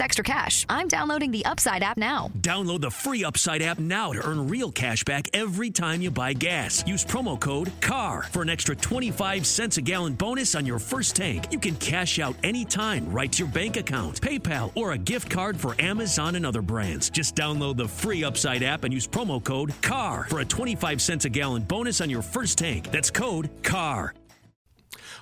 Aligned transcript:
extra 0.00 0.24
cash. 0.24 0.64
I'm 0.68 0.88
downloading 0.88 1.30
the 1.30 1.44
Upside 1.44 1.82
app 1.82 1.96
now. 1.96 2.30
Download 2.38 2.80
the 2.80 2.90
free 2.90 3.24
Upside 3.24 3.62
app 3.62 3.78
now 3.78 4.12
to 4.12 4.26
earn 4.26 4.48
real 4.48 4.70
cash 4.70 5.04
back 5.04 5.28
every 5.34 5.70
time 5.70 6.00
you 6.00 6.10
buy 6.10 6.32
gas. 6.32 6.86
Use 6.86 7.04
promo 7.04 7.38
code 7.38 7.72
CAR 7.80 8.22
for 8.32 8.42
an 8.42 8.48
extra 8.48 8.74
25 8.74 9.46
cents 9.46 9.76
a 9.76 9.82
gallon 9.82 10.14
bonus 10.14 10.54
on 10.54 10.64
your 10.66 10.78
first 10.78 11.16
tank. 11.16 11.46
You 11.50 11.58
can 11.58 11.74
cash 11.76 12.18
out 12.18 12.36
anytime 12.42 13.10
right 13.12 13.30
to 13.32 13.44
your 13.44 13.52
bank 13.52 13.76
account, 13.76 14.20
PayPal, 14.20 14.72
or 14.74 14.92
a 14.92 14.98
gift 14.98 15.30
card 15.30 15.56
for 15.56 15.74
Amazon 15.80 16.34
and 16.36 16.46
other 16.46 16.62
brands. 16.62 17.10
Just 17.10 17.34
download 17.34 17.76
the 17.76 17.88
free 17.88 18.24
Upside 18.24 18.62
app 18.62 18.84
and 18.84 18.92
use 18.92 19.06
promo 19.06 19.42
code 19.42 19.72
CAR 19.82 20.26
for 20.28 20.40
a 20.40 20.44
25 20.44 21.00
cents 21.02 21.24
a 21.24 21.28
gallon 21.28 21.62
bonus 21.62 22.00
on 22.00 22.10
your 22.10 22.22
first 22.22 22.58
tank. 22.58 22.90
That's 22.90 23.10
code 23.10 23.50
CAR. 23.62 24.14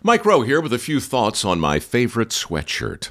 Mike 0.02 0.24
Rowe 0.24 0.40
here 0.40 0.62
with 0.62 0.72
a 0.72 0.78
few 0.78 0.98
thoughts 0.98 1.44
on 1.44 1.60
my 1.60 1.78
favorite 1.78 2.30
sweatshirt. 2.30 3.10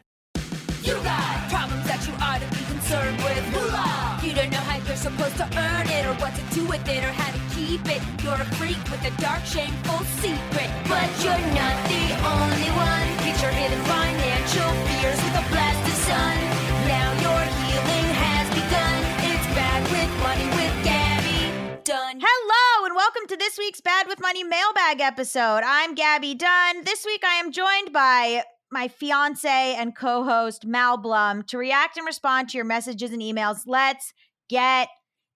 To 5.41 5.57
earn 5.57 5.89
it, 5.89 6.05
or 6.05 6.13
what 6.21 6.33
to 6.35 6.43
do 6.53 6.65
with 6.67 6.87
it, 6.87 7.03
or 7.03 7.13
how 7.17 7.31
to 7.33 7.41
keep 7.55 7.81
it. 7.89 8.01
You're 8.21 8.37
a 8.37 8.45
freak 8.61 8.77
with 8.93 9.01
a 9.05 9.13
dark, 9.21 9.43
shameful 9.43 10.05
secret. 10.21 10.69
But 10.85 11.09
you're 11.25 11.45
not 11.57 11.77
the 11.89 12.05
only 12.21 12.69
one. 12.77 13.07
Get 13.25 13.41
your 13.41 13.49
hidden 13.49 13.81
financial 13.89 14.69
fears 14.85 15.17
with 15.17 15.41
a 15.41 15.45
blast 15.49 15.81
of 15.81 15.97
sun. 16.05 16.37
Now 16.85 17.09
your 17.25 17.41
healing 17.57 18.09
has 18.21 18.45
begun. 18.53 18.97
It's 19.33 19.47
bad 19.57 19.81
with 19.89 20.11
money 20.21 20.47
with 20.53 20.75
Gabby 20.85 21.41
Dunn. 21.83 22.21
Hello 22.21 22.85
and 22.85 22.95
welcome 22.95 23.25
to 23.29 23.37
this 23.37 23.57
week's 23.57 23.81
Bad 23.81 24.05
with 24.07 24.21
Money 24.21 24.43
mailbag 24.43 25.01
episode. 25.01 25.63
I'm 25.65 25.95
Gabby 25.95 26.35
Dunn. 26.35 26.83
This 26.83 27.03
week 27.03 27.23
I 27.25 27.39
am 27.39 27.51
joined 27.51 27.91
by 27.91 28.43
my 28.69 28.87
fiance 28.87 29.75
and 29.75 29.95
co-host 29.95 30.67
Mal 30.67 30.97
Blum 30.97 31.41
to 31.43 31.57
react 31.57 31.97
and 31.97 32.05
respond 32.05 32.49
to 32.49 32.57
your 32.57 32.65
messages 32.65 33.11
and 33.11 33.23
emails. 33.23 33.61
Let's 33.65 34.13
get 34.47 34.89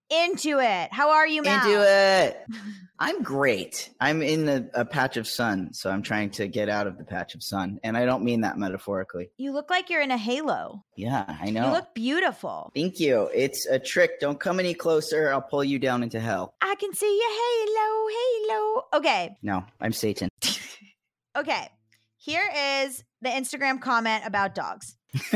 into 0.09 0.59
it. 0.59 0.91
How 0.91 1.11
are 1.11 1.27
you, 1.27 1.41
Mal? 1.41 1.65
Into 1.65 1.81
it. 1.81 2.45
I'm 2.99 3.23
great. 3.23 3.89
I'm 3.99 4.21
in 4.21 4.47
a, 4.47 4.69
a 4.73 4.85
patch 4.85 5.17
of 5.17 5.27
sun, 5.27 5.73
so 5.73 5.89
I'm 5.89 6.01
trying 6.01 6.29
to 6.31 6.47
get 6.47 6.69
out 6.69 6.87
of 6.87 6.97
the 6.97 7.03
patch 7.03 7.35
of 7.35 7.43
sun, 7.43 7.79
and 7.83 7.97
I 7.97 8.05
don't 8.05 8.23
mean 8.23 8.41
that 8.41 8.57
metaphorically. 8.57 9.31
You 9.37 9.51
look 9.51 9.69
like 9.69 9.89
you're 9.89 10.01
in 10.01 10.11
a 10.11 10.17
halo. 10.17 10.85
Yeah, 10.95 11.25
I 11.41 11.49
know. 11.49 11.67
You 11.67 11.71
look 11.73 11.93
beautiful. 11.93 12.71
Thank 12.73 12.99
you. 12.99 13.29
It's 13.33 13.65
a 13.65 13.79
trick. 13.79 14.19
Don't 14.21 14.39
come 14.39 14.59
any 14.59 14.73
closer. 14.73 15.31
I'll 15.33 15.41
pull 15.41 15.63
you 15.63 15.77
down 15.77 16.03
into 16.03 16.19
hell. 16.21 16.53
I 16.61 16.75
can 16.75 16.93
see 16.93 17.19
your 17.19 17.31
halo, 17.41 18.07
halo. 18.53 18.83
Okay, 18.93 19.37
No, 19.41 19.65
I'm 19.81 19.91
Satan. 19.91 20.29
okay. 21.35 21.69
Here 22.17 22.49
is 22.83 23.03
the 23.21 23.29
Instagram 23.29 23.81
comment 23.81 24.23
about 24.25 24.55
dogs. 24.55 24.95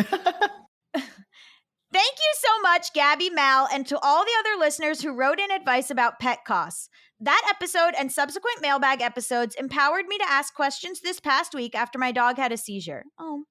Thank 1.91 2.16
you 2.17 2.33
so 2.38 2.61
much, 2.61 2.94
Gabby 2.94 3.29
Mal, 3.31 3.67
and 3.72 3.85
to 3.88 3.97
all 4.00 4.23
the 4.23 4.31
other 4.39 4.59
listeners 4.59 5.01
who 5.01 5.11
wrote 5.13 5.39
in 5.39 5.50
advice 5.50 5.89
about 5.89 6.19
pet 6.19 6.39
costs. 6.45 6.88
That 7.19 7.41
episode 7.50 7.94
and 7.97 8.11
subsequent 8.11 8.61
mailbag 8.61 9.01
episodes 9.01 9.55
empowered 9.55 10.05
me 10.05 10.17
to 10.19 10.29
ask 10.29 10.53
questions 10.53 11.01
this 11.01 11.19
past 11.19 11.53
week 11.53 11.75
after 11.75 11.97
my 11.97 12.11
dog 12.11 12.38
had 12.38 12.51
a 12.51 12.57
seizure. 12.57 13.03
Oh. 13.19 13.44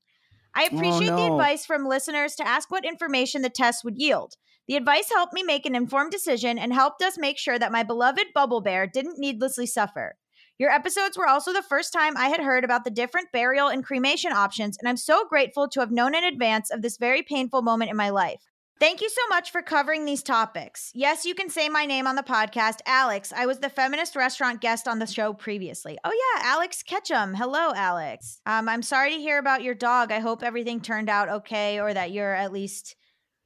I 0.55 0.69
Oh, 0.73 0.77
appreciate 0.77 1.11
the 1.11 1.27
advice 1.27 1.67
from 1.67 1.87
listeners 1.87 2.35
to 2.37 2.47
ask 2.47 2.71
what 2.71 2.85
information 2.85 3.43
the 3.43 3.51
test 3.51 3.85
would 3.85 3.99
yield. 3.99 4.35
The 4.67 4.77
advice 4.77 5.11
helped 5.13 5.33
me 5.35 5.43
make 5.43 5.67
an 5.67 5.75
informed 5.75 6.13
decision 6.13 6.59
and 6.59 6.73
helped 6.73 7.03
us 7.03 7.19
make 7.19 7.39
sure 7.39 7.59
that 7.59 7.73
my 7.73 7.83
beloved 7.83 8.27
Bubble 8.35 8.61
Bear 8.61 8.87
didn't 8.87 9.19
needlessly 9.19 9.67
suffer. 9.67 10.17
Your 10.59 10.71
episodes 10.71 11.17
were 11.17 11.29
also 11.29 11.53
the 11.53 11.63
first 11.63 11.93
time 11.93 12.17
I 12.17 12.31
had 12.31 12.41
heard 12.41 12.65
about 12.65 12.83
the 12.83 12.91
different 12.91 13.31
burial 13.33 13.69
and 13.69 13.85
cremation 13.85 14.33
options, 14.33 14.77
and 14.77 14.89
I'm 14.89 14.97
so 14.97 15.25
grateful 15.29 15.69
to 15.69 15.79
have 15.81 15.93
known 15.93 16.17
in 16.17 16.25
advance 16.25 16.73
of 16.73 16.83
this 16.83 16.97
very 16.97 17.23
painful 17.23 17.63
moment 17.63 17.93
in 17.93 17.97
my 17.97 18.11
life. 18.11 18.43
Thank 18.81 19.01
you 19.01 19.09
so 19.09 19.23
much 19.29 19.53
for 19.53 19.63
covering 19.63 20.05
these 20.05 20.23
topics. 20.23 20.91
Yes, 20.95 21.25
you 21.25 21.37
can 21.37 21.49
say 21.49 21.69
my 21.69 21.87
name 21.87 22.09
on 22.09 22.17
the 22.17 22.25
podcast, 22.25 22.79
Alex. 22.87 23.33
I 23.33 23.47
was 23.47 23.61
the 23.61 23.71
feminist 23.71 24.17
restaurant 24.17 24.61
guest 24.61 24.89
on 24.89 24.99
the 24.99 25.07
show 25.07 25.33
previously. 25.33 25.97
Oh 26.03 26.11
yeah, 26.11 26.43
Alex 26.45 26.83
Ketchum. 26.83 27.35
Hello, 27.35 27.73
Alex. 27.75 28.41
Um, 28.45 28.69
I'm 28.69 28.83
sorry 28.83 29.15
to 29.15 29.21
hear 29.21 29.39
about 29.39 29.63
your 29.63 29.75
dog. 29.75 30.11
I 30.11 30.19
hope 30.19 30.43
everything 30.43 30.81
turned 30.81 31.09
out 31.09 31.29
okay, 31.29 31.81
or 31.81 31.95
that 31.95 32.11
you're 32.11 32.35
at 32.35 32.53
least 32.53 32.97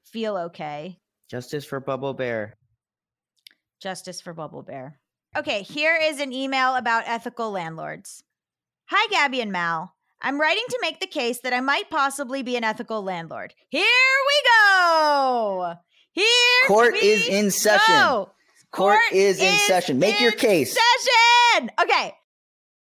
feel 0.05 0.37
okay. 0.37 0.99
Justice 1.31 1.67
for 1.67 1.79
Bubble 1.79 2.15
Bear. 2.15 2.55
Justice 3.83 4.23
for 4.23 4.33
Bubble 4.33 4.63
Bear. 4.63 4.99
Okay, 5.35 5.63
here 5.63 5.97
is 5.97 6.21
an 6.21 6.31
email 6.31 6.77
about 6.77 7.05
ethical 7.07 7.51
landlords. 7.51 8.23
Hi, 8.91 9.09
Gabby 9.11 9.41
and 9.41 9.51
Mal. 9.51 9.95
I'm 10.21 10.39
writing 10.39 10.65
to 10.69 10.79
make 10.83 11.01
the 11.01 11.07
case 11.07 11.41
that 11.41 11.55
I 11.55 11.61
might 11.61 11.89
possibly 11.89 12.43
be 12.43 12.55
an 12.57 12.65
ethical 12.65 13.03
landlord. 13.03 13.55
Here 13.71 13.81
we 13.83 14.49
go. 14.51 15.75
Here 16.13 16.27
Court 16.67 16.97
is 16.97 17.27
in 17.27 17.51
session. 17.51 17.95
go. 17.95 18.31
Court, 18.73 19.01
is 19.11 19.41
in 19.41 19.57
session. 19.61 19.99
Make 19.99 20.21
your 20.21 20.33
case. 20.33 20.77
Session. 20.77 21.71
Okay. 21.83 22.13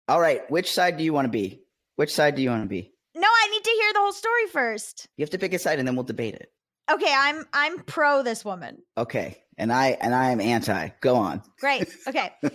All 0.09 0.21
right. 0.21 0.49
Which 0.51 0.73
side 0.73 0.99
do 0.99 1.05
you 1.05 1.13
want 1.13 1.27
to 1.27 1.31
be? 1.31 1.63
Which 1.95 2.13
side 2.13 2.35
do 2.35 2.43
you 2.43 2.51
want 2.51 2.65
to 2.65 2.69
be? 2.69 2.93
No, 3.15 3.29
I 3.29 3.49
need 3.49 3.63
to 3.63 3.71
hear 3.71 3.93
the 3.93 4.01
whole 4.01 4.13
story 4.13 4.49
first. 4.53 5.07
You 5.17 5.23
have 5.23 5.31
to 5.31 5.39
pick 5.39 5.55
a 5.55 5.59
side 5.61 5.79
and 5.79 5.87
then 5.87 5.95
we'll 5.95 6.05
debate 6.05 6.35
it. 6.35 6.53
Okay, 6.91 7.15
I'm 7.17 7.45
I'm 7.53 7.81
pro 7.81 8.23
this 8.23 8.45
woman. 8.45 8.83
Okay. 8.97 9.39
And 9.57 9.73
I 9.73 9.99
and 10.01 10.15
I 10.15 10.31
am 10.31 10.41
anti. 10.41 10.89
Go 11.01 11.17
on. 11.17 11.43
Great. 11.61 11.89
Okay. 12.09 12.31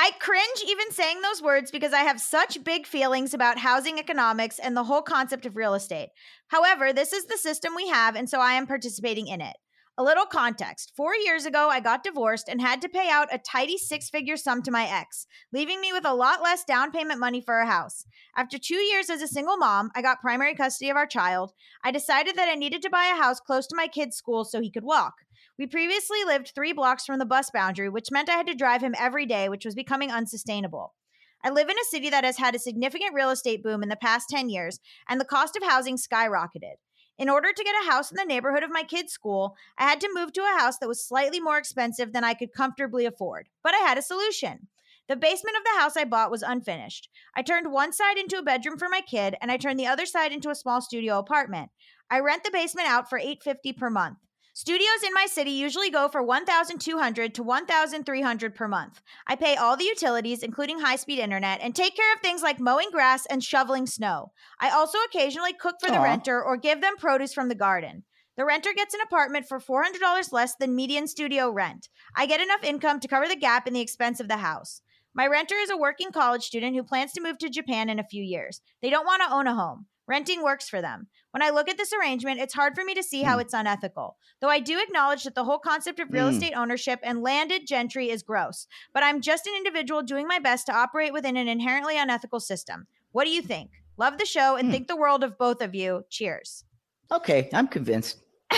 I 0.00 0.12
cringe 0.20 0.62
even 0.68 0.92
saying 0.92 1.22
those 1.22 1.42
words 1.42 1.72
because 1.72 1.92
I 1.92 2.00
have 2.00 2.20
such 2.20 2.62
big 2.62 2.86
feelings 2.86 3.34
about 3.34 3.58
housing 3.58 3.98
economics 3.98 4.60
and 4.60 4.76
the 4.76 4.84
whole 4.84 5.02
concept 5.02 5.44
of 5.44 5.56
real 5.56 5.74
estate. 5.74 6.10
However, 6.48 6.92
this 6.92 7.12
is 7.12 7.24
the 7.24 7.36
system 7.36 7.74
we 7.74 7.88
have, 7.88 8.14
and 8.14 8.30
so 8.30 8.38
I 8.38 8.52
am 8.52 8.68
participating 8.68 9.26
in 9.26 9.40
it. 9.40 9.56
A 10.00 10.04
little 10.04 10.26
context. 10.26 10.92
Four 10.96 11.16
years 11.16 11.44
ago, 11.44 11.70
I 11.70 11.80
got 11.80 12.04
divorced 12.04 12.48
and 12.48 12.60
had 12.60 12.80
to 12.82 12.88
pay 12.88 13.10
out 13.10 13.34
a 13.34 13.38
tidy 13.38 13.76
six 13.76 14.08
figure 14.08 14.36
sum 14.36 14.62
to 14.62 14.70
my 14.70 14.86
ex, 14.88 15.26
leaving 15.52 15.80
me 15.80 15.92
with 15.92 16.06
a 16.06 16.14
lot 16.14 16.40
less 16.40 16.62
down 16.62 16.92
payment 16.92 17.18
money 17.18 17.40
for 17.40 17.58
a 17.58 17.66
house. 17.66 18.04
After 18.36 18.58
two 18.58 18.76
years 18.76 19.10
as 19.10 19.22
a 19.22 19.26
single 19.26 19.56
mom, 19.56 19.90
I 19.96 20.02
got 20.02 20.20
primary 20.20 20.54
custody 20.54 20.88
of 20.88 20.96
our 20.96 21.08
child. 21.08 21.50
I 21.82 21.90
decided 21.90 22.36
that 22.36 22.48
I 22.48 22.54
needed 22.54 22.80
to 22.82 22.90
buy 22.90 23.06
a 23.06 23.20
house 23.20 23.40
close 23.40 23.66
to 23.66 23.76
my 23.76 23.88
kid's 23.88 24.16
school 24.16 24.44
so 24.44 24.60
he 24.60 24.70
could 24.70 24.84
walk. 24.84 25.14
We 25.58 25.66
previously 25.66 26.22
lived 26.24 26.52
three 26.54 26.72
blocks 26.72 27.04
from 27.04 27.18
the 27.18 27.26
bus 27.26 27.50
boundary, 27.52 27.88
which 27.88 28.12
meant 28.12 28.30
I 28.30 28.34
had 28.34 28.46
to 28.46 28.54
drive 28.54 28.84
him 28.84 28.94
every 28.96 29.26
day, 29.26 29.48
which 29.48 29.64
was 29.64 29.74
becoming 29.74 30.12
unsustainable. 30.12 30.94
I 31.42 31.50
live 31.50 31.68
in 31.68 31.76
a 31.76 31.90
city 31.90 32.08
that 32.10 32.22
has 32.22 32.38
had 32.38 32.54
a 32.54 32.60
significant 32.60 33.14
real 33.14 33.30
estate 33.30 33.64
boom 33.64 33.82
in 33.82 33.88
the 33.88 33.96
past 33.96 34.28
10 34.30 34.48
years, 34.48 34.78
and 35.08 35.20
the 35.20 35.24
cost 35.24 35.56
of 35.56 35.64
housing 35.64 35.96
skyrocketed. 35.96 36.76
In 37.18 37.28
order 37.28 37.52
to 37.52 37.64
get 37.64 37.74
a 37.82 37.90
house 37.90 38.10
in 38.10 38.16
mm-hmm. 38.16 38.28
the 38.28 38.34
neighborhood 38.34 38.62
of 38.62 38.70
my 38.70 38.84
kid's 38.84 39.12
school, 39.12 39.56
I 39.76 39.84
had 39.84 40.00
to 40.00 40.14
move 40.14 40.32
to 40.32 40.42
a 40.42 40.58
house 40.58 40.78
that 40.78 40.88
was 40.88 41.04
slightly 41.04 41.40
more 41.40 41.58
expensive 41.58 42.12
than 42.12 42.24
I 42.24 42.34
could 42.34 42.52
comfortably 42.52 43.06
afford. 43.06 43.48
But 43.64 43.74
I 43.74 43.78
had 43.78 43.98
a 43.98 44.02
solution. 44.02 44.68
The 45.08 45.16
basement 45.16 45.56
of 45.56 45.64
the 45.64 45.80
house 45.80 45.96
I 45.96 46.04
bought 46.04 46.30
was 46.30 46.42
unfinished. 46.42 47.08
I 47.34 47.42
turned 47.42 47.72
one 47.72 47.92
side 47.92 48.18
into 48.18 48.38
a 48.38 48.42
bedroom 48.42 48.78
for 48.78 48.88
my 48.88 49.00
kid, 49.00 49.36
and 49.40 49.50
I 49.50 49.56
turned 49.56 49.80
the 49.80 49.86
other 49.86 50.06
side 50.06 50.32
into 50.32 50.50
a 50.50 50.54
small 50.54 50.80
studio 50.80 51.18
apartment. 51.18 51.70
I 52.10 52.20
rent 52.20 52.44
the 52.44 52.50
basement 52.50 52.88
out 52.88 53.08
for 53.08 53.18
850 53.18 53.72
per 53.72 53.90
month. 53.90 54.18
Studios 54.60 55.04
in 55.06 55.14
my 55.14 55.26
city 55.26 55.52
usually 55.52 55.88
go 55.88 56.08
for 56.08 56.20
1200 56.20 57.32
to 57.32 57.44
1300 57.44 58.54
per 58.56 58.66
month. 58.66 59.00
I 59.24 59.36
pay 59.36 59.54
all 59.54 59.76
the 59.76 59.84
utilities 59.84 60.42
including 60.42 60.80
high-speed 60.80 61.20
internet 61.20 61.60
and 61.62 61.76
take 61.76 61.94
care 61.94 62.12
of 62.12 62.20
things 62.20 62.42
like 62.42 62.58
mowing 62.58 62.90
grass 62.90 63.24
and 63.26 63.44
shoveling 63.44 63.86
snow. 63.86 64.32
I 64.58 64.70
also 64.70 64.98
occasionally 65.06 65.52
cook 65.52 65.76
for 65.80 65.92
the 65.92 65.98
Aw. 65.98 66.02
renter 66.02 66.42
or 66.42 66.56
give 66.56 66.80
them 66.80 66.96
produce 66.96 67.32
from 67.32 67.48
the 67.48 67.54
garden. 67.54 68.02
The 68.36 68.44
renter 68.44 68.72
gets 68.72 68.94
an 68.94 69.00
apartment 69.00 69.46
for 69.46 69.60
$400 69.60 70.32
less 70.32 70.56
than 70.56 70.74
median 70.74 71.06
studio 71.06 71.52
rent. 71.52 71.88
I 72.16 72.26
get 72.26 72.40
enough 72.40 72.64
income 72.64 72.98
to 72.98 73.06
cover 73.06 73.28
the 73.28 73.36
gap 73.36 73.68
in 73.68 73.74
the 73.74 73.80
expense 73.80 74.18
of 74.18 74.26
the 74.26 74.38
house. 74.38 74.82
My 75.14 75.28
renter 75.28 75.54
is 75.54 75.70
a 75.70 75.76
working 75.76 76.10
college 76.10 76.42
student 76.42 76.74
who 76.74 76.82
plans 76.82 77.12
to 77.12 77.22
move 77.22 77.38
to 77.38 77.48
Japan 77.48 77.88
in 77.88 78.00
a 78.00 78.08
few 78.10 78.24
years. 78.24 78.60
They 78.82 78.90
don't 78.90 79.06
want 79.06 79.22
to 79.22 79.32
own 79.32 79.46
a 79.46 79.54
home. 79.54 79.86
Renting 80.08 80.42
works 80.42 80.68
for 80.68 80.80
them. 80.80 81.06
When 81.32 81.42
I 81.42 81.50
look 81.50 81.68
at 81.68 81.76
this 81.76 81.92
arrangement, 81.92 82.40
it's 82.40 82.54
hard 82.54 82.74
for 82.74 82.84
me 82.84 82.94
to 82.94 83.02
see 83.02 83.22
how 83.22 83.38
it's 83.38 83.52
unethical. 83.52 84.16
Though 84.40 84.48
I 84.48 84.60
do 84.60 84.80
acknowledge 84.80 85.24
that 85.24 85.34
the 85.34 85.44
whole 85.44 85.58
concept 85.58 86.00
of 86.00 86.10
real 86.10 86.28
Mm. 86.28 86.32
estate 86.32 86.54
ownership 86.56 87.00
and 87.02 87.22
landed 87.22 87.66
gentry 87.66 88.08
is 88.10 88.22
gross. 88.22 88.66
But 88.94 89.02
I'm 89.02 89.20
just 89.20 89.46
an 89.46 89.54
individual 89.54 90.02
doing 90.02 90.26
my 90.26 90.38
best 90.38 90.66
to 90.66 90.74
operate 90.74 91.12
within 91.12 91.36
an 91.36 91.46
inherently 91.48 91.98
unethical 91.98 92.40
system. 92.40 92.86
What 93.12 93.24
do 93.24 93.30
you 93.30 93.42
think? 93.42 93.70
Love 93.98 94.16
the 94.18 94.24
show 94.24 94.56
and 94.56 94.68
Hmm. 94.68 94.72
think 94.72 94.88
the 94.88 94.96
world 94.96 95.22
of 95.22 95.36
both 95.36 95.60
of 95.60 95.74
you. 95.74 96.04
Cheers. 96.08 96.64
Okay, 97.12 97.48
I'm 97.52 97.68
convinced. 97.68 98.18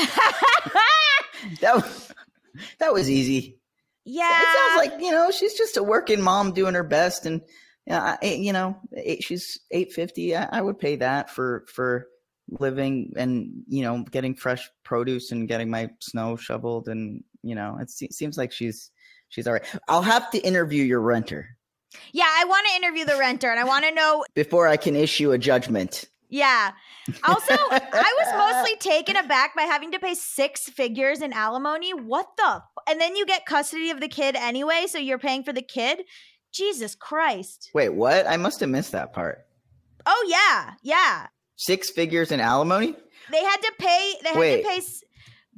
That 1.60 1.74
was, 1.76 2.12
that 2.78 2.92
was 2.92 3.10
easy. 3.10 3.58
yeah. 4.04 4.42
It 4.42 4.56
sounds 4.58 4.76
like 4.92 5.00
you 5.02 5.10
know 5.10 5.30
she's 5.30 5.54
just 5.54 5.76
a 5.78 5.82
working 5.82 6.20
mom 6.20 6.52
doing 6.52 6.74
her 6.74 6.82
best, 6.84 7.24
and 7.24 7.40
you 7.86 7.92
know, 7.94 7.98
I, 7.98 8.18
you 8.26 8.52
know 8.52 8.76
eight, 8.94 9.24
she's 9.24 9.58
eight 9.70 9.92
fifty. 9.92 10.36
I, 10.36 10.48
I 10.52 10.60
would 10.60 10.78
pay 10.78 10.96
that 10.96 11.30
for 11.30 11.64
for 11.68 12.06
living 12.58 13.12
and 13.16 13.62
you 13.68 13.82
know 13.82 14.04
getting 14.10 14.34
fresh 14.34 14.68
produce 14.84 15.32
and 15.32 15.48
getting 15.48 15.70
my 15.70 15.90
snow 16.00 16.36
shoveled, 16.36 16.88
and 16.88 17.22
you 17.42 17.54
know 17.54 17.78
it 17.80 17.90
se- 17.90 18.10
seems 18.10 18.36
like 18.36 18.52
she's 18.52 18.90
she's 19.28 19.46
all 19.46 19.54
right. 19.54 19.64
I'll 19.88 20.02
have 20.02 20.30
to 20.32 20.38
interview 20.38 20.82
your 20.84 21.00
renter 21.00 21.56
Yeah, 22.12 22.26
I 22.28 22.44
want 22.44 22.66
to 22.68 22.76
interview 22.76 23.04
the 23.04 23.16
renter 23.16 23.50
and 23.50 23.58
I 23.60 23.64
want 23.64 23.84
to 23.84 23.92
know. 23.92 24.24
before 24.34 24.66
I 24.68 24.76
can 24.76 24.96
issue 24.96 25.32
a 25.32 25.38
judgment. 25.38 26.04
Yeah. 26.28 26.70
Also, 27.24 27.54
I 27.70 28.14
was 28.18 28.54
mostly 28.54 28.76
taken 28.76 29.16
aback 29.16 29.56
by 29.56 29.62
having 29.62 29.90
to 29.92 29.98
pay 29.98 30.14
six 30.14 30.68
figures 30.68 31.22
in 31.22 31.32
alimony. 31.32 31.92
What 31.92 32.28
the? 32.36 32.44
F- 32.62 32.62
and 32.88 33.00
then 33.00 33.16
you 33.16 33.26
get 33.26 33.46
custody 33.46 33.90
of 33.90 34.00
the 34.00 34.06
kid 34.06 34.36
anyway, 34.36 34.86
so 34.88 34.98
you're 34.98 35.18
paying 35.18 35.42
for 35.42 35.52
the 35.52 35.62
kid? 35.62 36.02
Jesus 36.52 36.94
Christ. 36.94 37.70
Wait, 37.74 37.88
what? 37.88 38.28
I 38.28 38.36
must 38.36 38.60
have 38.60 38.68
missed 38.70 38.92
that 38.92 39.12
part. 39.12 39.44
Oh, 40.06 40.26
yeah. 40.28 40.74
Yeah. 40.82 41.26
Six 41.60 41.90
figures 41.90 42.32
in 42.32 42.40
alimony. 42.40 42.94
They 43.30 43.44
had 43.44 43.56
to 43.58 43.72
pay, 43.78 44.14
they 44.22 44.30
had 44.30 44.38
Wait. 44.38 44.62
to 44.62 44.68
pay, 44.70 44.80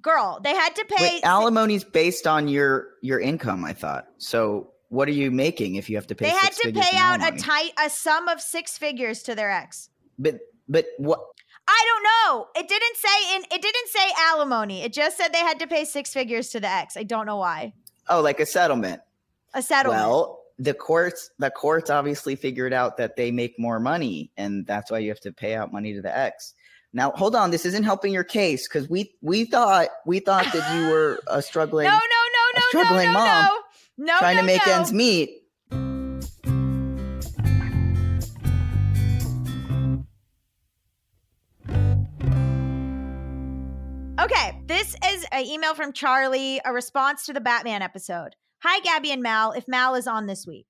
girl, 0.00 0.40
they 0.42 0.52
had 0.52 0.74
to 0.74 0.84
pay. 0.84 0.96
Wait, 1.00 1.24
alimony's 1.24 1.84
based 1.84 2.26
on 2.26 2.48
your 2.48 2.88
your 3.02 3.20
income. 3.20 3.64
I 3.64 3.72
thought. 3.72 4.08
So, 4.18 4.72
what 4.88 5.06
are 5.06 5.12
you 5.12 5.30
making 5.30 5.76
if 5.76 5.88
you 5.88 5.94
have 5.94 6.08
to 6.08 6.16
pay? 6.16 6.24
they 6.24 6.32
had 6.32 6.52
to 6.54 6.72
pay 6.72 6.96
out 6.96 7.20
a 7.22 7.38
tight, 7.38 7.70
a 7.80 7.88
sum 7.88 8.26
of 8.26 8.40
six 8.40 8.76
figures 8.76 9.22
to 9.22 9.36
their 9.36 9.52
ex. 9.52 9.90
But 10.18 10.40
but 10.68 10.86
what? 10.98 11.20
I 11.68 11.86
don't 11.86 12.02
know. 12.02 12.48
It 12.56 12.66
didn't 12.66 12.96
say 12.96 13.36
in, 13.36 13.42
it 13.44 13.62
didn't 13.62 13.88
say 13.88 14.10
alimony. 14.18 14.82
It 14.82 14.92
just 14.92 15.16
said 15.16 15.32
they 15.32 15.38
had 15.38 15.60
to 15.60 15.68
pay 15.68 15.84
six 15.84 16.12
figures 16.12 16.48
to 16.48 16.58
the 16.58 16.68
ex. 16.68 16.96
I 16.96 17.04
don't 17.04 17.26
know 17.26 17.36
why. 17.36 17.74
Oh, 18.08 18.22
like 18.22 18.40
a 18.40 18.46
settlement. 18.46 19.02
A 19.54 19.62
settlement. 19.62 20.04
Well, 20.04 20.41
the 20.62 20.74
courts 20.74 21.30
the 21.38 21.50
courts 21.50 21.90
obviously 21.90 22.36
figured 22.36 22.72
out 22.72 22.96
that 22.96 23.16
they 23.16 23.32
make 23.32 23.58
more 23.58 23.80
money, 23.80 24.30
and 24.36 24.64
that's 24.64 24.90
why 24.90 24.98
you 24.98 25.08
have 25.08 25.20
to 25.20 25.32
pay 25.32 25.54
out 25.56 25.72
money 25.72 25.92
to 25.92 26.00
the 26.00 26.16
ex. 26.16 26.54
Now, 26.92 27.10
hold 27.12 27.34
on. 27.34 27.50
This 27.50 27.66
isn't 27.66 27.84
helping 27.84 28.12
your 28.12 28.22
case 28.22 28.68
because 28.68 28.88
we 28.88 29.12
we 29.22 29.44
thought 29.44 29.88
we 30.06 30.20
thought 30.20 30.46
that 30.52 30.76
you 30.76 30.88
were 30.88 31.18
a 31.26 31.42
struggling 31.42 31.86
no, 31.86 31.90
no, 31.90 31.98
no, 31.98 32.00
no, 32.54 32.60
struggling 32.68 33.06
no, 33.06 33.12
no, 33.12 33.18
mom 33.18 33.44
no, 33.98 34.04
no, 34.06 34.18
trying 34.18 34.36
to 34.36 34.44
make 34.44 34.66
ends 34.68 34.92
meet. 34.92 35.40
Okay, 44.20 44.62
this 44.66 44.94
is 45.10 45.26
an 45.32 45.44
email 45.46 45.74
from 45.74 45.92
Charlie, 45.92 46.60
a 46.64 46.72
response 46.72 47.26
to 47.26 47.32
the 47.32 47.40
Batman 47.40 47.82
episode. 47.82 48.36
Hi, 48.64 48.78
Gabby 48.78 49.10
and 49.10 49.24
Mal, 49.24 49.50
if 49.50 49.66
Mal 49.66 49.96
is 49.96 50.06
on 50.06 50.26
this 50.26 50.46
week. 50.46 50.68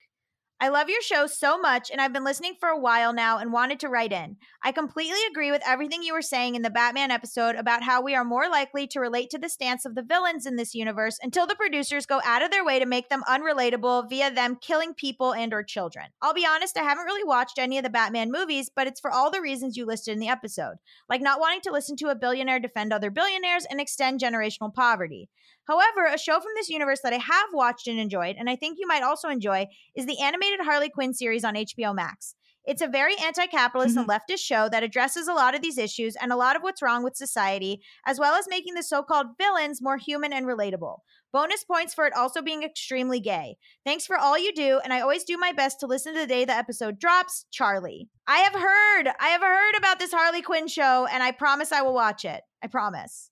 I 0.59 0.69
love 0.69 0.89
your 0.89 1.03
show 1.03 1.27
so 1.27 1.59
much, 1.59 1.91
and 1.91 2.01
I've 2.01 2.15
been 2.15 2.25
listening 2.25 2.55
for 2.59 2.71
a 2.71 2.79
while 2.79 3.13
now 3.13 3.37
and 3.37 3.53
wanted 3.53 3.81
to 3.81 3.91
write 3.91 4.13
in. 4.13 4.39
I 4.65 4.73
completely 4.73 5.19
agree 5.31 5.51
with 5.51 5.61
everything 5.67 6.03
you 6.03 6.15
were 6.15 6.23
saying 6.23 6.55
in 6.55 6.63
the 6.63 6.71
Batman 6.71 7.11
episode 7.11 7.55
about 7.55 7.83
how 7.83 8.01
we 8.01 8.15
are 8.15 8.25
more 8.25 8.49
likely 8.49 8.87
to 8.87 9.01
relate 9.01 9.29
to 9.29 9.39
the 9.39 9.51
stance 9.51 9.85
of 9.85 9.95
the 9.95 10.03
villains 10.03 10.47
in 10.47 10.57
this 10.57 10.75
universe 10.75 11.19
until 11.23 11.47
the 11.47 11.55
producers 11.55 12.07
go 12.07 12.23
out 12.25 12.41
of 12.41 12.51
their 12.51 12.65
way 12.65 12.79
to 12.79 12.87
make 12.87 13.11
them 13.11 13.25
unrelatable 13.29 14.09
via 14.09 14.31
them 14.31 14.57
killing 14.59 14.95
people 14.95 15.35
and 15.35 15.53
or 15.53 15.63
children. 15.63 16.07
I'll 16.23 16.33
be 16.33 16.47
honest, 16.47 16.79
I 16.79 16.85
haven't 16.85 17.05
really 17.05 17.25
watched 17.25 17.59
any 17.59 17.77
of 17.77 17.85
the 17.85 17.91
Batman 17.91 18.33
movies, 18.33 18.71
but 18.75 18.87
it's 18.87 19.01
for 19.01 19.11
all 19.11 19.31
the 19.31 19.43
reasons 19.43 19.77
you 19.77 19.85
listed 19.85 20.15
in 20.15 20.21
the 20.21 20.29
episode, 20.29 20.77
like 21.11 21.21
not 21.21 21.41
wanting 21.41 21.61
to 21.65 21.73
listen 21.73 21.97
to 21.97 22.09
a 22.09 22.15
billionaire 22.15 22.59
defend 22.59 22.91
other 22.91 23.11
billionaires 23.11 23.67
and 23.69 23.83
extend 23.83 24.19
generational 24.19 24.73
poverty. 24.73 25.29
However, 25.69 26.07
a 26.07 26.19
show 26.19 26.41
from 26.41 26.53
this 26.57 26.69
universe 26.69 27.01
that 27.03 27.13
I 27.13 27.19
have 27.19 27.49
watched 27.53 27.87
and 27.87 27.99
enjoyed, 27.99 28.37
and 28.39 28.51
I 28.51 28.57
think 28.57 28.79
you 28.81 28.87
might 28.87 29.03
also 29.03 29.29
enjoy, 29.29 29.67
is 29.97 30.07
the 30.07 30.21
animated 30.21 30.61
Harley 30.61 30.89
Quinn 30.89 31.15
series 31.15 31.45
on 31.45 31.55
HBO 31.55 31.95
Max. 31.95 32.35
It's 32.65 32.83
a 32.83 32.89
very 32.89 33.17
anti 33.17 33.47
capitalist 33.47 33.97
and 33.97 34.09
mm-hmm. 34.09 34.33
leftist 34.33 34.41
show 34.41 34.69
that 34.69 34.85
addresses 34.85 35.27
a 35.27 35.33
lot 35.33 35.55
of 35.55 35.63
these 35.63 35.79
issues 35.79 36.15
and 36.15 36.33
a 36.33 36.37
lot 36.37 36.55
of 36.55 36.63
what's 36.63 36.83
wrong 36.83 37.03
with 37.03 37.17
society, 37.17 37.81
as 38.07 38.21
well 38.21 38.35
as 38.35 38.47
making 38.49 38.75
the 38.75 38.83
so 38.83 39.03
called 39.03 39.39
villains 39.39 39.83
more 39.83 39.97
human 39.97 40.33
and 40.33 40.47
relatable. 40.47 40.99
Bonus 41.33 41.65
points 41.65 41.95
for 41.95 42.07
it 42.07 42.15
also 42.15 42.41
being 42.41 42.63
extremely 42.63 43.19
gay. 43.19 43.57
Thanks 43.85 44.07
for 44.07 44.17
all 44.17 44.39
you 44.39 44.53
do, 44.53 44.81
and 44.85 44.93
I 44.93 45.01
always 45.01 45.25
do 45.25 45.37
my 45.37 45.53
best 45.53 45.81
to 45.81 45.87
listen 45.87 46.15
to 46.15 46.21
the 46.21 46.27
day 46.27 46.45
the 46.45 46.53
episode 46.53 47.01
drops. 47.01 47.47
Charlie. 47.51 48.09
I 48.29 48.39
have 48.39 48.55
heard, 48.55 49.13
I 49.19 49.29
have 49.29 49.43
heard 49.43 49.77
about 49.77 49.99
this 49.99 50.13
Harley 50.13 50.43
Quinn 50.43 50.69
show, 50.69 51.07
and 51.11 51.23
I 51.23 51.33
promise 51.33 51.73
I 51.73 51.83
will 51.83 51.95
watch 51.95 52.25
it. 52.25 52.43
I 52.63 52.69
promise. 52.69 53.32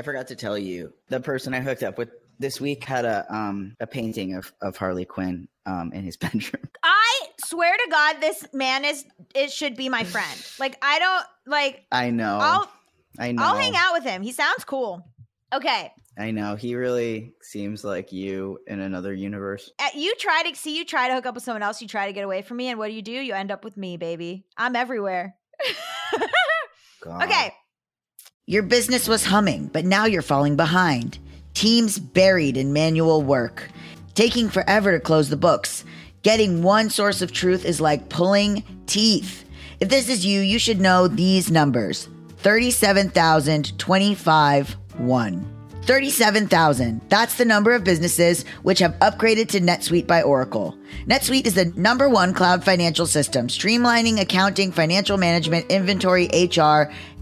I 0.00 0.02
forgot 0.02 0.28
to 0.28 0.34
tell 0.34 0.56
you, 0.56 0.94
the 1.10 1.20
person 1.20 1.52
I 1.52 1.60
hooked 1.60 1.82
up 1.82 1.98
with 1.98 2.08
this 2.38 2.58
week 2.58 2.84
had 2.84 3.04
a 3.04 3.26
um 3.28 3.76
a 3.80 3.86
painting 3.86 4.32
of 4.34 4.50
of 4.62 4.74
Harley 4.78 5.04
Quinn 5.04 5.46
um 5.66 5.92
in 5.92 6.04
his 6.04 6.16
bedroom. 6.24 6.70
I 6.82 7.26
swear 7.44 7.76
to 7.76 7.90
God, 7.90 8.16
this 8.18 8.46
man 8.54 8.86
is 8.86 9.04
it 9.34 9.52
should 9.52 9.76
be 9.76 9.90
my 9.90 10.04
friend. 10.04 10.26
Like 10.58 10.78
I 10.80 10.98
don't 11.00 11.26
like 11.46 11.84
I 11.92 12.08
know. 12.08 12.38
I'll 12.40 12.72
I 13.18 13.32
know. 13.32 13.42
I'll 13.42 13.56
hang 13.58 13.76
out 13.76 13.92
with 13.92 14.04
him. 14.04 14.22
He 14.22 14.32
sounds 14.32 14.64
cool. 14.64 15.06
Okay. 15.52 15.92
I 16.18 16.30
know. 16.30 16.56
He 16.56 16.74
really 16.76 17.34
seems 17.42 17.84
like 17.84 18.10
you 18.10 18.58
in 18.66 18.80
another 18.80 19.12
universe. 19.12 19.70
Uh, 19.78 19.88
You 19.94 20.14
try 20.16 20.44
to 20.44 20.56
see 20.56 20.78
you 20.78 20.86
try 20.86 21.08
to 21.08 21.14
hook 21.14 21.26
up 21.26 21.34
with 21.34 21.44
someone 21.44 21.62
else, 21.62 21.82
you 21.82 21.88
try 21.88 22.06
to 22.06 22.14
get 22.14 22.24
away 22.24 22.40
from 22.40 22.56
me, 22.56 22.68
and 22.68 22.78
what 22.78 22.88
do 22.88 22.94
you 22.94 23.02
do? 23.02 23.12
You 23.12 23.34
end 23.34 23.50
up 23.50 23.64
with 23.64 23.76
me, 23.76 23.98
baby. 23.98 24.46
I'm 24.56 24.76
everywhere. 24.76 25.34
God. 27.02 27.22
okay. 27.24 27.52
Your 28.50 28.62
business 28.64 29.06
was 29.06 29.26
humming, 29.26 29.70
but 29.72 29.84
now 29.84 30.06
you're 30.06 30.22
falling 30.22 30.56
behind. 30.56 31.20
Teams 31.54 32.00
buried 32.00 32.56
in 32.56 32.72
manual 32.72 33.22
work. 33.22 33.70
taking 34.14 34.48
forever 34.48 34.90
to 34.90 34.98
close 34.98 35.28
the 35.28 35.36
books. 35.36 35.84
Getting 36.24 36.64
one 36.64 36.90
source 36.90 37.22
of 37.22 37.30
truth 37.30 37.64
is 37.64 37.80
like 37.80 38.08
pulling 38.08 38.64
teeth. 38.86 39.44
If 39.78 39.88
this 39.88 40.08
is 40.08 40.26
you, 40.26 40.40
you 40.40 40.58
should 40.58 40.80
know 40.80 41.06
these 41.06 41.48
numbers 41.48 42.08
37,025 42.38 44.76
1. 44.98 45.60
37,000. 45.82 47.00
That's 47.08 47.36
the 47.36 47.44
number 47.44 47.72
of 47.72 47.84
businesses 47.84 48.44
which 48.62 48.78
have 48.80 48.98
upgraded 49.00 49.48
to 49.48 49.60
NetSuite 49.60 50.06
by 50.06 50.22
Oracle. 50.22 50.76
NetSuite 51.06 51.46
is 51.46 51.54
the 51.54 51.72
number 51.76 52.08
one 52.08 52.34
cloud 52.34 52.62
financial 52.62 53.06
system, 53.06 53.48
streamlining 53.48 54.20
accounting, 54.20 54.72
financial 54.72 55.16
management, 55.16 55.70
inventory, 55.70 56.28
HR, 56.32 56.92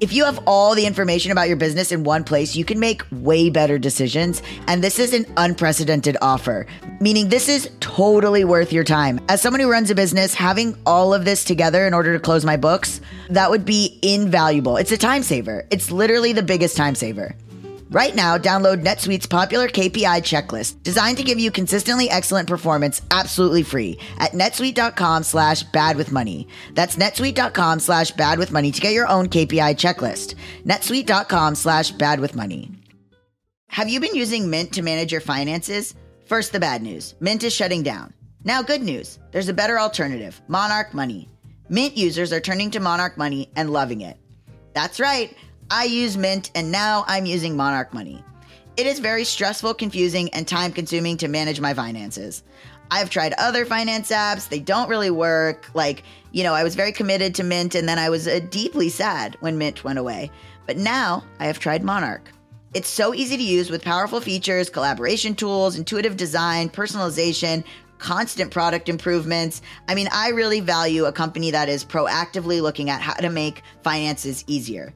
If 0.00 0.12
you 0.12 0.24
have 0.24 0.40
all 0.44 0.74
the 0.74 0.86
information 0.86 1.30
about 1.30 1.46
your 1.46 1.56
business 1.56 1.92
in 1.92 2.02
one 2.02 2.24
place, 2.24 2.56
you 2.56 2.64
can 2.64 2.80
make 2.80 3.02
way 3.12 3.48
better 3.48 3.78
decisions. 3.78 4.42
And 4.66 4.82
this 4.82 4.98
is 4.98 5.12
an 5.12 5.24
unprecedented 5.36 6.16
offer, 6.20 6.66
meaning 7.00 7.28
this 7.28 7.48
is 7.48 7.70
totally 7.78 8.44
worth 8.44 8.72
your 8.72 8.82
time. 8.82 9.20
As 9.28 9.40
someone 9.40 9.60
who 9.60 9.70
runs 9.70 9.90
a 9.90 9.94
business, 9.94 10.34
having 10.34 10.76
all 10.84 11.14
of 11.14 11.24
this 11.24 11.44
together 11.44 11.86
in 11.86 11.94
order 11.94 12.12
to 12.12 12.18
close 12.18 12.44
my 12.44 12.56
books, 12.56 13.00
that 13.30 13.50
would 13.50 13.64
be 13.64 14.00
invaluable. 14.02 14.76
It's 14.78 14.90
a 14.90 14.98
time 14.98 15.22
saver. 15.22 15.64
It's 15.70 15.92
literally 15.92 16.32
the 16.32 16.42
biggest 16.42 16.76
time 16.76 16.96
saver. 16.96 17.36
Right 17.94 18.12
now, 18.12 18.36
download 18.36 18.82
NetSuite's 18.82 19.26
popular 19.26 19.68
KPI 19.68 20.24
checklist, 20.24 20.82
designed 20.82 21.16
to 21.18 21.22
give 21.22 21.38
you 21.38 21.52
consistently 21.52 22.10
excellent 22.10 22.48
performance 22.48 23.00
absolutely 23.12 23.62
free 23.62 24.00
at 24.18 24.32
netsuite.com 24.32 25.22
slash 25.22 25.62
bad 25.62 25.96
with 25.96 26.10
money. 26.10 26.48
That's 26.72 26.96
netsuite.com 26.96 27.78
slash 27.78 28.10
bad 28.10 28.40
with 28.40 28.50
money 28.50 28.72
to 28.72 28.80
get 28.80 28.94
your 28.94 29.06
own 29.06 29.28
KPI 29.28 29.76
checklist. 29.76 30.34
netsuite.com 30.64 31.54
slash 31.54 31.92
bad 31.92 32.18
with 32.18 32.34
money. 32.34 32.72
Have 33.68 33.88
you 33.88 34.00
been 34.00 34.16
using 34.16 34.50
Mint 34.50 34.72
to 34.72 34.82
manage 34.82 35.12
your 35.12 35.20
finances? 35.20 35.94
First, 36.26 36.50
the 36.50 36.58
bad 36.58 36.82
news 36.82 37.14
Mint 37.20 37.44
is 37.44 37.52
shutting 37.52 37.84
down. 37.84 38.12
Now, 38.42 38.60
good 38.60 38.82
news 38.82 39.20
there's 39.30 39.48
a 39.48 39.54
better 39.54 39.78
alternative 39.78 40.42
Monarch 40.48 40.94
Money. 40.94 41.28
Mint 41.68 41.96
users 41.96 42.32
are 42.32 42.40
turning 42.40 42.72
to 42.72 42.80
Monarch 42.80 43.16
Money 43.16 43.52
and 43.54 43.72
loving 43.72 44.00
it. 44.00 44.16
That's 44.72 44.98
right. 44.98 45.32
I 45.70 45.84
use 45.84 46.16
Mint 46.16 46.50
and 46.54 46.70
now 46.70 47.04
I'm 47.06 47.26
using 47.26 47.56
Monarch 47.56 47.94
Money. 47.94 48.22
It 48.76 48.86
is 48.86 48.98
very 48.98 49.24
stressful, 49.24 49.74
confusing, 49.74 50.28
and 50.34 50.46
time 50.46 50.72
consuming 50.72 51.16
to 51.18 51.28
manage 51.28 51.60
my 51.60 51.72
finances. 51.74 52.42
I've 52.90 53.08
tried 53.08 53.32
other 53.38 53.64
finance 53.64 54.10
apps, 54.10 54.48
they 54.48 54.58
don't 54.58 54.90
really 54.90 55.10
work. 55.10 55.70
Like, 55.74 56.02
you 56.32 56.42
know, 56.42 56.52
I 56.52 56.64
was 56.64 56.74
very 56.74 56.92
committed 56.92 57.34
to 57.36 57.44
Mint 57.44 57.74
and 57.74 57.88
then 57.88 57.98
I 57.98 58.10
was 58.10 58.28
uh, 58.28 58.40
deeply 58.50 58.88
sad 58.88 59.36
when 59.40 59.56
Mint 59.56 59.84
went 59.84 59.98
away. 59.98 60.30
But 60.66 60.76
now 60.76 61.24
I 61.38 61.46
have 61.46 61.58
tried 61.58 61.82
Monarch. 61.82 62.30
It's 62.74 62.88
so 62.88 63.14
easy 63.14 63.36
to 63.36 63.42
use 63.42 63.70
with 63.70 63.84
powerful 63.84 64.20
features, 64.20 64.68
collaboration 64.68 65.34
tools, 65.34 65.76
intuitive 65.76 66.16
design, 66.16 66.68
personalization, 66.68 67.64
constant 67.98 68.50
product 68.50 68.88
improvements. 68.88 69.62
I 69.88 69.94
mean, 69.94 70.08
I 70.12 70.30
really 70.30 70.60
value 70.60 71.06
a 71.06 71.12
company 71.12 71.52
that 71.52 71.68
is 71.68 71.84
proactively 71.84 72.60
looking 72.60 72.90
at 72.90 73.00
how 73.00 73.14
to 73.14 73.30
make 73.30 73.62
finances 73.82 74.44
easier. 74.46 74.92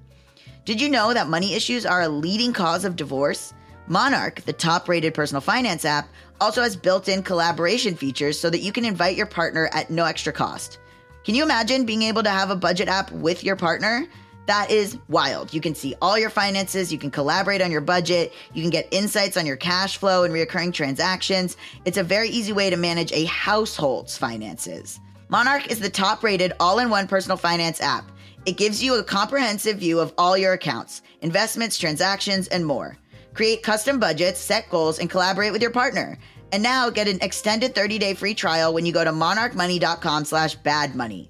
Did 0.69 0.83
you 0.83 0.91
know 0.91 1.15
that 1.15 1.31
money 1.31 1.55
issues 1.55 1.87
are 1.87 2.03
a 2.03 2.11
leading 2.11 2.53
cause 2.53 2.85
of 2.85 2.95
divorce? 2.95 3.55
Monarch, 3.87 4.43
the 4.43 4.53
top 4.53 4.87
rated 4.87 5.15
personal 5.15 5.41
finance 5.41 5.87
app, 5.87 6.11
also 6.43 6.61
has 6.61 6.77
built 6.77 7.09
in 7.09 7.23
collaboration 7.23 7.95
features 7.95 8.39
so 8.39 8.51
that 8.51 8.61
you 8.61 8.71
can 8.71 8.85
invite 8.85 9.17
your 9.17 9.25
partner 9.25 9.71
at 9.73 9.89
no 9.89 10.05
extra 10.05 10.31
cost. 10.31 10.79
Can 11.25 11.35
you 11.35 11.43
imagine 11.43 11.87
being 11.87 12.03
able 12.03 12.23
to 12.23 12.29
have 12.29 12.51
a 12.51 12.55
budget 12.55 12.87
app 12.87 13.11
with 13.13 13.43
your 13.43 13.57
partner? 13.57 14.07
That 14.45 14.71
is 14.71 14.99
wild. 15.09 15.55
You 15.55 15.63
can 15.63 15.75
see 15.75 15.95
all 16.03 16.19
your 16.19 16.29
finances, 16.29 16.93
you 16.93 16.99
can 16.99 17.11
collaborate 17.11 17.63
on 17.63 17.73
your 17.73 17.81
budget, 17.81 18.35
you 18.53 18.61
can 18.61 18.71
get 18.71 18.89
insights 18.91 19.39
on 19.39 19.47
your 19.47 19.57
cash 19.57 19.97
flow 19.97 20.25
and 20.25 20.35
recurring 20.35 20.73
transactions. 20.73 21.57
It's 21.87 21.97
a 21.97 22.05
very 22.05 22.29
easy 22.29 22.53
way 22.53 22.69
to 22.69 22.77
manage 22.77 23.11
a 23.13 23.25
household's 23.25 24.19
finances. 24.19 25.01
Monarch 25.31 25.71
is 25.71 25.81
the 25.81 25.89
top 25.89 26.23
rated 26.23 26.53
all 26.61 26.79
in 26.79 26.91
one 26.91 27.09
personal 27.09 27.39
finance 27.39 27.81
app. 27.81 28.05
It 28.49 28.57
gives 28.57 28.83
you 28.83 28.95
a 28.95 29.05
comprehensive 29.05 29.77
view 29.77 30.01
of 30.01 30.15
all 30.17 30.35
your 30.35 30.55
accounts, 30.55 31.03
investments, 31.21 31.77
transactions, 31.77 32.49
and 32.49 32.65
more. 32.65 32.97
Create 33.35 33.63
custom 33.63 34.01
budgets, 34.01 34.41
set 34.41 34.71
goals, 34.71 35.01
and 35.01 35.11
collaborate 35.11 35.53
with 35.53 35.61
your 35.61 35.71
partner. 35.71 36.19
And 36.51 36.63
now 36.63 36.89
get 36.89 37.09
an 37.09 37.19
extended 37.21 37.75
30-day 37.75 38.15
free 38.15 38.33
trial 38.33 38.73
when 38.73 38.87
you 38.87 38.93
go 38.95 39.05
to 39.05 39.13
monarchmoney.com 39.13 40.25
slash 40.25 40.59
badmoney. 40.61 41.29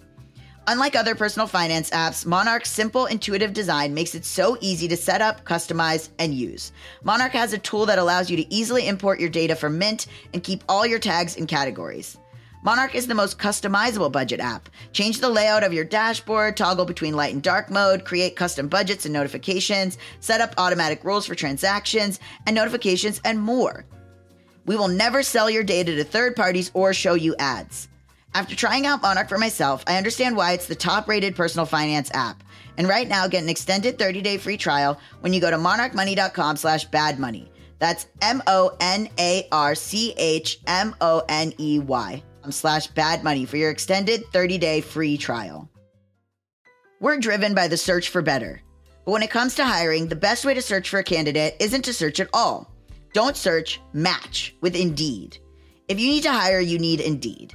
Unlike 0.69 0.95
other 0.95 1.17
personal 1.17 1.49
finance 1.49 1.91
apps, 1.91 2.25
Monarch's 2.25 2.71
simple, 2.71 3.07
intuitive 3.07 3.53
design 3.53 3.93
makes 3.93 4.15
it 4.15 4.25
so 4.25 4.57
easy 4.61 4.87
to 4.87 4.97
set 4.97 5.21
up, 5.21 5.45
customize, 5.45 6.11
and 6.21 6.33
use. 6.33 6.71
Monarch 7.03 7.33
has 7.33 7.53
a 7.53 7.59
tool 7.59 7.85
that 7.87 7.99
allows 7.99 8.31
you 8.31 8.37
to 8.37 8.55
easily 8.55 8.87
import 8.87 9.19
your 9.19 9.29
data 9.29 9.57
from 9.57 9.77
Mint 9.77 10.07
and 10.35 10.45
keep 10.45 10.63
all 10.69 10.87
your 10.87 11.01
tags 11.01 11.37
and 11.37 11.49
categories. 11.49 12.17
Monarch 12.63 12.95
is 12.95 13.07
the 13.07 13.15
most 13.15 13.39
customizable 13.39 14.11
budget 14.11 14.41
app. 14.41 14.69
Change 14.93 15.21
the 15.21 15.29
layout 15.29 15.63
of 15.63 15.73
your 15.73 15.85
dashboard, 15.85 16.57
toggle 16.57 16.85
between 16.85 17.15
light 17.15 17.33
and 17.33 17.43
dark 17.43 17.71
mode, 17.71 18.05
create 18.05 18.35
custom 18.35 18.69
budgets 18.69 19.05
and 19.05 19.13
notifications, 19.13 19.97
set 20.21 20.41
up 20.41 20.55
automatic 20.59 21.05
rules 21.05 21.25
for 21.25 21.37
transactions 21.37 22.19
and 22.47 22.57
notifications, 22.57 23.21
and 23.25 23.41
more. 23.41 23.85
We 24.67 24.77
will 24.77 24.89
never 24.89 25.23
sell 25.23 25.49
your 25.49 25.63
data 25.63 25.95
to 25.95 26.05
third 26.05 26.35
parties 26.35 26.71
or 26.75 26.93
show 26.93 27.15
you 27.15 27.37
ads. 27.39 27.89
After 28.35 28.57
trying 28.57 28.87
out 28.87 29.03
Monarch 29.03 29.29
for 29.29 29.39
myself, 29.39 29.85
I 29.87 29.97
understand 29.97 30.37
why 30.37 30.53
it's 30.53 30.67
the 30.67 30.75
top 30.75 31.09
rated 31.09 31.37
personal 31.37 31.65
finance 31.65 32.11
app. 32.13 32.43
And 32.77 32.89
right 32.89 33.09
now, 33.09 33.27
get 33.29 33.43
an 33.43 33.49
extended 33.49 33.99
30 33.99 34.21
day 34.21 34.37
free 34.37 34.57
trial 34.57 35.01
when 35.21 35.33
you 35.33 35.41
go 35.41 35.51
to 35.51 35.57
monarchmoney.com 35.57 36.57
slash 36.57 36.89
badmoney. 36.91 37.49
That's 37.79 38.07
M 38.21 38.43
O 38.47 38.77
N 38.81 39.09
A 39.19 39.49
R 39.51 39.75
C 39.75 40.13
H 40.19 40.61
M 40.67 40.95
O 41.01 41.23
N 41.29 41.55
E 41.59 41.79
Y 41.79 42.23
slash 42.53 42.87
bad 42.89 43.25
money 43.25 43.45
for 43.45 43.57
your 43.57 43.71
extended 43.71 44.25
30-day 44.33 44.81
free 44.81 45.17
trial. 45.17 45.69
We're 47.01 47.19
driven 47.19 47.55
by 47.55 47.69
the 47.69 47.77
search 47.77 48.09
for 48.09 48.23
better. 48.23 48.61
But 49.05 49.13
when 49.13 49.23
it 49.23 49.31
comes 49.31 49.55
to 49.55 49.65
hiring, 49.65 50.09
the 50.09 50.17
best 50.17 50.45
way 50.45 50.55
to 50.55 50.63
search 50.63 50.89
for 50.89 50.99
a 50.99 51.05
candidate 51.05 51.57
isn't 51.61 51.85
to 51.87 51.93
search 51.93 52.21
at 52.21 52.29
all. 52.33 52.75
Don't 53.13 53.37
search, 53.37 53.81
match 53.93 54.55
with 54.61 54.77
Indeed. 54.77 55.39
If 55.89 55.99
you 55.99 56.09
need 56.09 56.25
to 56.25 56.33
hire, 56.33 56.61
you 56.61 56.79
need 56.79 57.01
Indeed. 57.01 57.55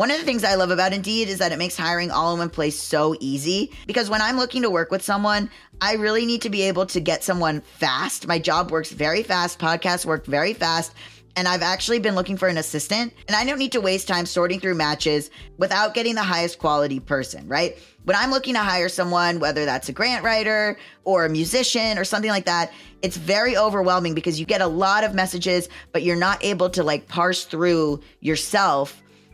One 0.00 0.10
of 0.10 0.18
the 0.18 0.24
things 0.24 0.44
I 0.44 0.54
love 0.54 0.70
about 0.70 0.94
Indeed 0.94 1.28
is 1.28 1.40
that 1.40 1.52
it 1.52 1.58
makes 1.58 1.76
hiring 1.76 2.10
all 2.10 2.32
in 2.32 2.38
one 2.38 2.48
place 2.48 2.80
so 2.80 3.14
easy 3.20 3.70
because 3.86 4.08
when 4.08 4.22
I'm 4.22 4.38
looking 4.38 4.62
to 4.62 4.70
work 4.70 4.90
with 4.90 5.02
someone, 5.02 5.50
I 5.82 5.96
really 5.96 6.24
need 6.24 6.40
to 6.40 6.48
be 6.48 6.62
able 6.62 6.86
to 6.86 7.00
get 7.00 7.22
someone 7.22 7.60
fast. 7.60 8.26
My 8.26 8.38
job 8.38 8.70
works 8.70 8.92
very 8.92 9.22
fast, 9.22 9.58
podcasts 9.58 10.06
work 10.06 10.24
very 10.24 10.54
fast. 10.54 10.94
And 11.36 11.46
I've 11.46 11.60
actually 11.60 11.98
been 11.98 12.14
looking 12.14 12.38
for 12.38 12.48
an 12.48 12.56
assistant, 12.56 13.12
and 13.28 13.36
I 13.36 13.44
don't 13.44 13.58
need 13.58 13.72
to 13.72 13.82
waste 13.82 14.08
time 14.08 14.24
sorting 14.24 14.58
through 14.58 14.76
matches 14.76 15.30
without 15.58 15.92
getting 15.92 16.14
the 16.14 16.22
highest 16.22 16.58
quality 16.58 16.98
person, 16.98 17.46
right? 17.46 17.76
When 18.04 18.16
I'm 18.16 18.30
looking 18.30 18.54
to 18.54 18.60
hire 18.60 18.88
someone, 18.88 19.38
whether 19.38 19.66
that's 19.66 19.90
a 19.90 19.92
grant 19.92 20.24
writer 20.24 20.78
or 21.04 21.26
a 21.26 21.28
musician 21.28 21.98
or 21.98 22.04
something 22.04 22.30
like 22.30 22.46
that, 22.46 22.72
it's 23.02 23.18
very 23.18 23.54
overwhelming 23.54 24.14
because 24.14 24.40
you 24.40 24.46
get 24.46 24.62
a 24.62 24.66
lot 24.66 25.04
of 25.04 25.12
messages, 25.12 25.68
but 25.92 26.02
you're 26.02 26.16
not 26.16 26.42
able 26.42 26.70
to 26.70 26.82
like 26.82 27.06
parse 27.06 27.44
through 27.44 28.00
yourself 28.20 29.02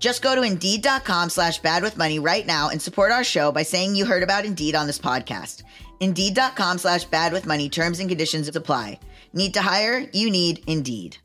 Just 0.00 0.22
go 0.22 0.34
to 0.34 0.42
Indeed.com 0.42 1.28
slash 1.28 1.58
bad 1.58 1.82
with 1.82 1.98
money 1.98 2.18
right 2.18 2.46
now 2.46 2.70
and 2.70 2.80
support 2.82 3.12
our 3.12 3.22
show 3.22 3.52
by 3.52 3.62
saying 3.62 3.94
you 3.94 4.06
heard 4.06 4.22
about 4.22 4.46
Indeed 4.46 4.74
on 4.74 4.86
this 4.86 4.98
podcast. 4.98 5.62
Indeed.com 6.00 6.78
slash 6.78 7.04
bad 7.04 7.32
with 7.32 7.46
money 7.46 7.68
terms 7.68 8.00
and 8.00 8.08
conditions 8.08 8.48
apply. 8.56 8.98
Need 9.34 9.54
to 9.54 9.60
hire? 9.62 10.08
You 10.12 10.30
need 10.30 10.64
Indeed. 10.66 11.18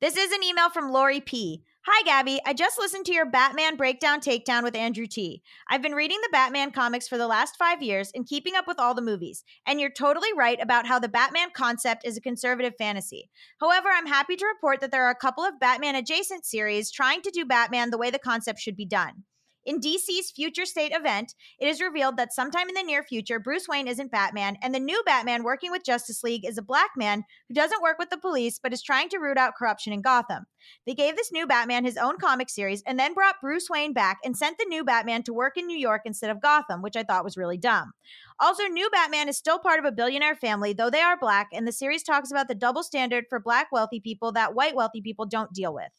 This 0.00 0.16
is 0.16 0.32
an 0.32 0.42
email 0.42 0.70
from 0.70 0.90
Lori 0.90 1.20
P. 1.20 1.62
Hi, 1.86 2.02
Gabby. 2.02 2.38
I 2.44 2.52
just 2.52 2.78
listened 2.78 3.06
to 3.06 3.14
your 3.14 3.24
Batman 3.24 3.76
Breakdown 3.76 4.20
Takedown 4.20 4.62
with 4.62 4.76
Andrew 4.76 5.06
Ti 5.06 5.42
I've 5.66 5.80
been 5.80 5.94
reading 5.94 6.18
the 6.20 6.28
Batman 6.30 6.72
comics 6.72 7.08
for 7.08 7.16
the 7.16 7.26
last 7.26 7.56
five 7.56 7.82
years 7.82 8.12
and 8.14 8.26
keeping 8.26 8.54
up 8.54 8.66
with 8.66 8.78
all 8.78 8.94
the 8.94 9.00
movies. 9.00 9.44
And 9.64 9.80
you're 9.80 9.88
totally 9.88 10.28
right 10.36 10.58
about 10.60 10.86
how 10.86 10.98
the 10.98 11.08
Batman 11.08 11.48
concept 11.54 12.04
is 12.04 12.18
a 12.18 12.20
conservative 12.20 12.74
fantasy. 12.76 13.30
However, 13.62 13.88
I'm 13.88 14.06
happy 14.06 14.36
to 14.36 14.44
report 14.44 14.80
that 14.80 14.90
there 14.90 15.06
are 15.06 15.10
a 15.10 15.14
couple 15.14 15.42
of 15.42 15.58
Batman 15.58 15.94
adjacent 15.94 16.44
series 16.44 16.90
trying 16.90 17.22
to 17.22 17.30
do 17.30 17.46
Batman 17.46 17.88
the 17.88 17.98
way 17.98 18.10
the 18.10 18.18
concept 18.18 18.60
should 18.60 18.76
be 18.76 18.84
done. 18.84 19.24
In 19.66 19.78
DC's 19.78 20.30
Future 20.30 20.64
State 20.64 20.92
event, 20.94 21.34
it 21.58 21.68
is 21.68 21.82
revealed 21.82 22.16
that 22.16 22.32
sometime 22.32 22.70
in 22.70 22.74
the 22.74 22.82
near 22.82 23.02
future, 23.02 23.38
Bruce 23.38 23.68
Wayne 23.68 23.88
isn't 23.88 24.10
Batman, 24.10 24.56
and 24.62 24.74
the 24.74 24.80
new 24.80 25.02
Batman 25.04 25.44
working 25.44 25.70
with 25.70 25.84
Justice 25.84 26.22
League 26.22 26.46
is 26.46 26.56
a 26.56 26.62
black 26.62 26.92
man 26.96 27.24
who 27.46 27.54
doesn't 27.54 27.82
work 27.82 27.98
with 27.98 28.08
the 28.08 28.16
police 28.16 28.58
but 28.62 28.72
is 28.72 28.82
trying 28.82 29.10
to 29.10 29.18
root 29.18 29.36
out 29.36 29.54
corruption 29.54 29.92
in 29.92 30.00
Gotham. 30.00 30.46
They 30.86 30.94
gave 30.94 31.14
this 31.14 31.30
new 31.30 31.46
Batman 31.46 31.84
his 31.84 31.98
own 31.98 32.16
comic 32.16 32.48
series 32.48 32.82
and 32.86 32.98
then 32.98 33.12
brought 33.12 33.40
Bruce 33.42 33.68
Wayne 33.68 33.92
back 33.92 34.18
and 34.24 34.34
sent 34.34 34.56
the 34.56 34.64
new 34.66 34.82
Batman 34.82 35.22
to 35.24 35.34
work 35.34 35.58
in 35.58 35.66
New 35.66 35.76
York 35.76 36.02
instead 36.06 36.30
of 36.30 36.40
Gotham, 36.40 36.80
which 36.80 36.96
I 36.96 37.02
thought 37.02 37.24
was 37.24 37.36
really 37.36 37.58
dumb. 37.58 37.92
Also, 38.38 38.64
new 38.64 38.88
Batman 38.88 39.28
is 39.28 39.36
still 39.36 39.58
part 39.58 39.78
of 39.78 39.84
a 39.84 39.92
billionaire 39.92 40.36
family, 40.36 40.72
though 40.72 40.90
they 40.90 41.02
are 41.02 41.18
black, 41.18 41.48
and 41.52 41.68
the 41.68 41.72
series 41.72 42.02
talks 42.02 42.30
about 42.30 42.48
the 42.48 42.54
double 42.54 42.82
standard 42.82 43.26
for 43.28 43.38
black 43.38 43.68
wealthy 43.70 44.00
people 44.00 44.32
that 44.32 44.54
white 44.54 44.74
wealthy 44.74 45.02
people 45.02 45.26
don't 45.26 45.52
deal 45.52 45.74
with. 45.74 45.90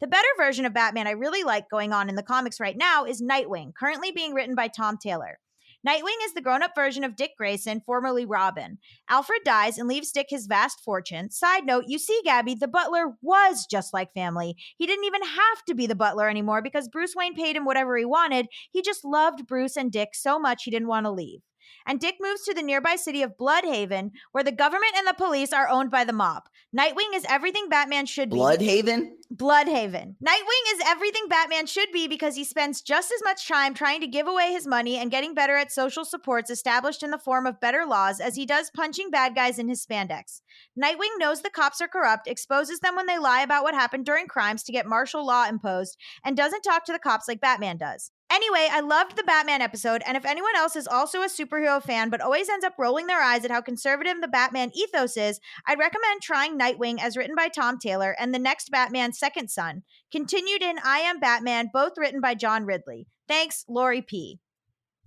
The 0.00 0.06
better 0.06 0.28
version 0.38 0.64
of 0.64 0.72
Batman 0.72 1.06
I 1.06 1.10
really 1.10 1.42
like 1.42 1.68
going 1.68 1.92
on 1.92 2.08
in 2.08 2.14
the 2.14 2.22
comics 2.22 2.58
right 2.58 2.76
now 2.76 3.04
is 3.04 3.20
Nightwing, 3.20 3.74
currently 3.78 4.10
being 4.10 4.32
written 4.32 4.54
by 4.54 4.68
Tom 4.68 4.96
Taylor. 4.96 5.38
Nightwing 5.86 6.16
is 6.24 6.32
the 6.32 6.40
grown 6.40 6.62
up 6.62 6.72
version 6.74 7.04
of 7.04 7.16
Dick 7.16 7.32
Grayson, 7.36 7.82
formerly 7.84 8.24
Robin. 8.24 8.78
Alfred 9.10 9.42
dies 9.44 9.76
and 9.76 9.86
leaves 9.86 10.10
Dick 10.10 10.28
his 10.30 10.46
vast 10.46 10.80
fortune. 10.82 11.30
Side 11.30 11.66
note, 11.66 11.84
you 11.86 11.98
see, 11.98 12.18
Gabby, 12.24 12.54
the 12.54 12.66
butler 12.66 13.12
was 13.20 13.66
just 13.70 13.92
like 13.92 14.14
family. 14.14 14.56
He 14.78 14.86
didn't 14.86 15.04
even 15.04 15.22
have 15.22 15.64
to 15.68 15.74
be 15.74 15.86
the 15.86 15.94
butler 15.94 16.30
anymore 16.30 16.62
because 16.62 16.88
Bruce 16.88 17.14
Wayne 17.14 17.34
paid 17.34 17.56
him 17.56 17.66
whatever 17.66 17.94
he 17.98 18.06
wanted. 18.06 18.46
He 18.72 18.80
just 18.80 19.04
loved 19.04 19.46
Bruce 19.46 19.76
and 19.76 19.92
Dick 19.92 20.14
so 20.14 20.38
much 20.38 20.64
he 20.64 20.70
didn't 20.70 20.88
want 20.88 21.04
to 21.04 21.10
leave 21.10 21.40
and 21.86 22.00
Dick 22.00 22.16
moves 22.20 22.42
to 22.44 22.54
the 22.54 22.62
nearby 22.62 22.96
city 22.96 23.22
of 23.22 23.36
Blüdhaven, 23.36 24.10
where 24.32 24.44
the 24.44 24.52
government 24.52 24.92
and 24.96 25.06
the 25.06 25.14
police 25.14 25.52
are 25.52 25.68
owned 25.68 25.90
by 25.90 26.04
the 26.04 26.12
mob. 26.12 26.44
Nightwing 26.76 27.14
is 27.14 27.26
everything 27.28 27.68
Batman 27.68 28.06
should 28.06 28.30
be. 28.30 28.36
Blüdhaven? 28.36 29.10
Blüdhaven. 29.34 30.14
Nightwing 30.24 30.74
is 30.74 30.82
everything 30.86 31.26
Batman 31.28 31.66
should 31.66 31.90
be 31.92 32.08
because 32.08 32.36
he 32.36 32.44
spends 32.44 32.80
just 32.80 33.12
as 33.12 33.22
much 33.24 33.48
time 33.48 33.74
trying 33.74 34.00
to 34.00 34.06
give 34.06 34.26
away 34.26 34.52
his 34.52 34.66
money 34.66 34.96
and 34.96 35.10
getting 35.10 35.34
better 35.34 35.56
at 35.56 35.72
social 35.72 36.04
supports 36.04 36.50
established 36.50 37.02
in 37.02 37.10
the 37.10 37.18
form 37.18 37.46
of 37.46 37.60
better 37.60 37.84
laws 37.86 38.20
as 38.20 38.36
he 38.36 38.46
does 38.46 38.70
punching 38.70 39.10
bad 39.10 39.34
guys 39.34 39.58
in 39.58 39.68
his 39.68 39.84
spandex. 39.84 40.42
Nightwing 40.80 41.18
knows 41.18 41.42
the 41.42 41.50
cops 41.50 41.80
are 41.80 41.88
corrupt, 41.88 42.28
exposes 42.28 42.80
them 42.80 42.96
when 42.96 43.06
they 43.06 43.18
lie 43.18 43.42
about 43.42 43.62
what 43.62 43.74
happened 43.74 44.06
during 44.06 44.26
crimes 44.26 44.62
to 44.64 44.72
get 44.72 44.86
martial 44.86 45.26
law 45.26 45.46
imposed, 45.48 45.96
and 46.24 46.36
doesn't 46.36 46.62
talk 46.62 46.84
to 46.84 46.92
the 46.92 46.98
cops 46.98 47.28
like 47.28 47.40
Batman 47.40 47.76
does. 47.76 48.10
Anyway, 48.30 48.68
I 48.70 48.78
loved 48.78 49.16
the 49.16 49.24
Batman 49.24 49.60
episode, 49.60 50.02
and 50.06 50.16
if 50.16 50.24
anyone 50.24 50.54
else 50.56 50.76
is 50.76 50.86
also 50.86 51.22
a 51.22 51.26
superhero 51.26 51.82
fan 51.82 52.10
but 52.10 52.20
always 52.20 52.48
ends 52.48 52.64
up 52.64 52.74
rolling 52.78 53.08
their 53.08 53.20
eyes 53.20 53.44
at 53.44 53.50
how 53.50 53.60
conservative 53.60 54.20
the 54.20 54.28
Batman 54.28 54.70
ethos 54.72 55.16
is, 55.16 55.40
I'd 55.66 55.80
recommend 55.80 56.22
trying 56.22 56.56
Nightwing 56.56 57.00
as 57.02 57.16
written 57.16 57.34
by 57.34 57.48
Tom 57.48 57.78
Taylor 57.78 58.14
and 58.20 58.32
the 58.32 58.38
next 58.38 58.70
Batman 58.70 59.12
Second 59.12 59.50
Son, 59.50 59.82
continued 60.12 60.62
in 60.62 60.78
I 60.84 60.98
Am 61.00 61.18
Batman, 61.18 61.70
both 61.72 61.94
written 61.96 62.20
by 62.20 62.34
John 62.34 62.64
Ridley. 62.66 63.08
Thanks, 63.26 63.64
Lori 63.68 64.00
P. 64.00 64.38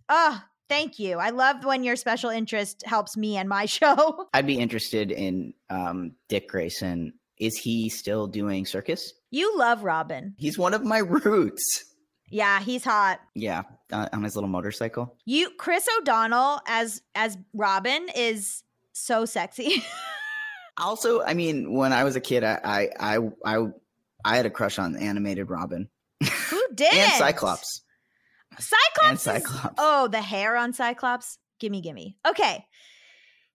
Oh, 0.09 0.41
thank 0.67 0.99
you. 0.99 1.17
I 1.17 1.29
love 1.29 1.63
when 1.63 1.85
your 1.85 1.95
special 1.95 2.29
interest 2.29 2.83
helps 2.85 3.15
me 3.15 3.37
and 3.37 3.47
my 3.47 3.65
show. 3.67 4.27
I'd 4.33 4.47
be 4.47 4.59
interested 4.59 5.11
in 5.11 5.53
um, 5.69 6.15
Dick 6.27 6.49
Grayson. 6.49 7.13
Is 7.39 7.55
he 7.57 7.87
still 7.89 8.27
doing 8.27 8.65
circus? 8.65 9.13
You 9.31 9.57
love 9.57 9.83
Robin. 9.83 10.35
He's 10.37 10.57
one 10.57 10.73
of 10.73 10.83
my 10.83 10.97
roots. 10.99 11.85
Yeah, 12.33 12.61
he's 12.61 12.83
hot. 12.83 13.19
Yeah, 13.35 13.61
uh, 13.91 14.09
on 14.11 14.23
his 14.23 14.35
little 14.35 14.49
motorcycle. 14.49 15.15
You 15.23 15.51
Chris 15.59 15.87
O'Donnell 15.99 16.61
as 16.67 17.03
as 17.13 17.37
Robin 17.53 18.07
is 18.15 18.63
so 18.91 19.25
sexy. 19.25 19.83
also, 20.77 21.21
I 21.21 21.35
mean, 21.35 21.73
when 21.73 21.93
I 21.93 22.03
was 22.03 22.15
a 22.15 22.19
kid, 22.19 22.43
I 22.43 22.59
I 22.65 22.89
I 22.99 23.19
I, 23.45 23.67
I 24.25 24.35
had 24.35 24.47
a 24.47 24.49
crush 24.49 24.79
on 24.79 24.95
animated 24.95 25.51
Robin. 25.51 25.87
Who 26.49 26.61
did? 26.73 26.91
and 26.93 27.11
Cyclops. 27.13 27.81
Cyclops. 28.57 29.09
And 29.09 29.19
Cyclops. 29.19 29.65
Is, 29.65 29.71
oh, 29.77 30.07
the 30.07 30.21
hair 30.21 30.57
on 30.57 30.73
Cyclops. 30.73 31.37
Gimme, 31.59 31.81
gimme. 31.81 32.17
Okay. 32.27 32.65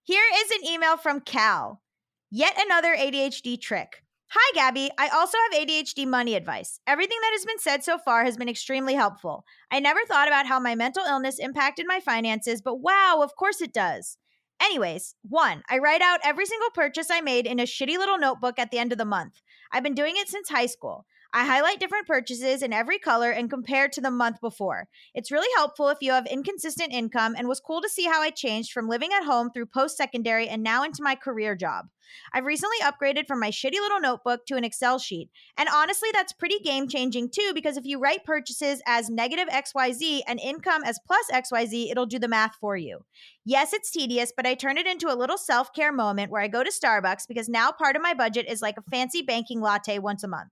Here 0.05 0.25
is 0.37 0.51
an 0.53 0.71
email 0.71 0.97
from 0.97 1.21
Cal. 1.21 1.83
Yet 2.31 2.55
another 2.57 2.95
ADHD 2.95 3.61
trick. 3.61 4.05
Hi, 4.31 4.53
Gabby. 4.55 4.91
I 4.99 5.09
also 5.09 5.39
have 5.39 5.59
ADHD 5.59 6.07
money 6.07 6.35
advice. 6.35 6.81
Everything 6.87 7.17
that 7.23 7.33
has 7.33 7.47
been 7.47 7.59
said 7.59 7.83
so 7.83 7.97
far 7.97 8.25
has 8.25 8.37
been 8.37 8.49
extremely 8.49 8.93
helpful. 8.93 9.47
I 9.71 9.81
never 9.81 10.01
thought 10.05 10.29
about 10.29 10.45
how 10.47 10.61
my 10.61 10.75
mental 10.75 11.03
illness 11.05 11.39
impacted 11.39 11.87
my 11.89 11.99
finances, 12.01 12.61
but 12.61 12.77
wow, 12.77 13.21
of 13.23 13.37
course 13.37 13.63
it 13.63 13.73
does. 13.73 14.19
Anyways, 14.61 15.15
one, 15.23 15.63
I 15.71 15.79
write 15.79 16.03
out 16.03 16.21
every 16.23 16.45
single 16.45 16.69
purchase 16.75 17.11
I 17.11 17.23
made 17.23 17.47
in 17.47 17.59
a 17.59 17.63
shitty 17.63 17.97
little 17.97 18.19
notebook 18.19 18.59
at 18.59 18.71
the 18.71 18.79
end 18.79 18.93
of 18.93 18.99
the 18.99 19.07
month. 19.07 19.41
I've 19.73 19.83
been 19.83 19.95
doing 19.95 20.17
it 20.19 20.29
since 20.29 20.51
high 20.51 20.67
school. 20.67 21.07
I 21.39 21.45
highlight 21.45 21.79
different 21.79 22.09
purchases 22.09 22.65
in 22.65 22.73
every 22.73 22.99
color 22.99 23.31
and 23.31 23.49
compare 23.49 23.87
to 23.91 24.01
the 24.01 24.11
month 24.11 24.41
before. 24.41 24.89
It's 25.15 25.31
really 25.31 25.47
helpful 25.55 25.89
if 25.89 25.99
you 26.01 26.11
have 26.11 26.27
inconsistent 26.27 26.93
income 26.93 27.37
and 27.39 27.47
was 27.47 27.61
cool 27.61 27.81
to 27.81 27.89
see 27.89 28.07
how 28.07 28.21
I 28.21 28.31
changed 28.31 28.73
from 28.73 28.89
living 28.89 29.11
at 29.13 29.23
home 29.23 29.53
through 29.53 29.67
post 29.67 29.97
secondary 29.97 30.49
and 30.49 30.65
now 30.65 30.83
into 30.83 31.01
my 31.01 31.15
career 31.15 31.55
job. 31.55 31.87
I've 32.33 32.45
recently 32.45 32.79
upgraded 32.83 33.29
from 33.29 33.39
my 33.39 33.51
shitty 33.51 33.75
little 33.75 34.01
notebook 34.01 34.47
to 34.47 34.57
an 34.57 34.65
Excel 34.65 34.99
sheet. 34.99 35.31
And 35.57 35.69
honestly, 35.73 36.09
that's 36.13 36.33
pretty 36.33 36.59
game 36.59 36.89
changing 36.89 37.31
too, 37.31 37.53
because 37.55 37.77
if 37.77 37.85
you 37.85 38.01
write 38.01 38.25
purchases 38.25 38.83
as 38.85 39.09
negative 39.09 39.47
XYZ 39.47 40.23
and 40.27 40.41
income 40.41 40.83
as 40.85 40.99
plus 41.07 41.31
XYZ, 41.33 41.93
it'll 41.93 42.07
do 42.07 42.19
the 42.19 42.27
math 42.27 42.57
for 42.61 42.77
you. 42.77 43.05
Yes, 43.45 43.73
it's 43.73 43.93
tedious, 43.93 44.33
but 44.37 44.45
I 44.45 44.55
turn 44.55 44.77
it 44.77 44.89
into 44.89 45.07
a 45.07 45.15
little 45.15 45.39
self 45.39 45.73
care 45.73 45.93
moment 45.93 46.33
where 46.33 46.43
I 46.43 46.49
go 46.49 46.65
to 46.65 46.73
Starbucks 46.73 47.29
because 47.29 47.49
now 47.49 47.71
part 47.71 47.95
of 47.95 48.03
my 48.03 48.15
budget 48.15 48.47
is 48.49 48.61
like 48.61 48.77
a 48.77 48.91
fancy 48.91 49.23
banking 49.23 49.61
latte 49.61 50.01
once 50.01 50.25
a 50.25 50.29
month. 50.29 50.49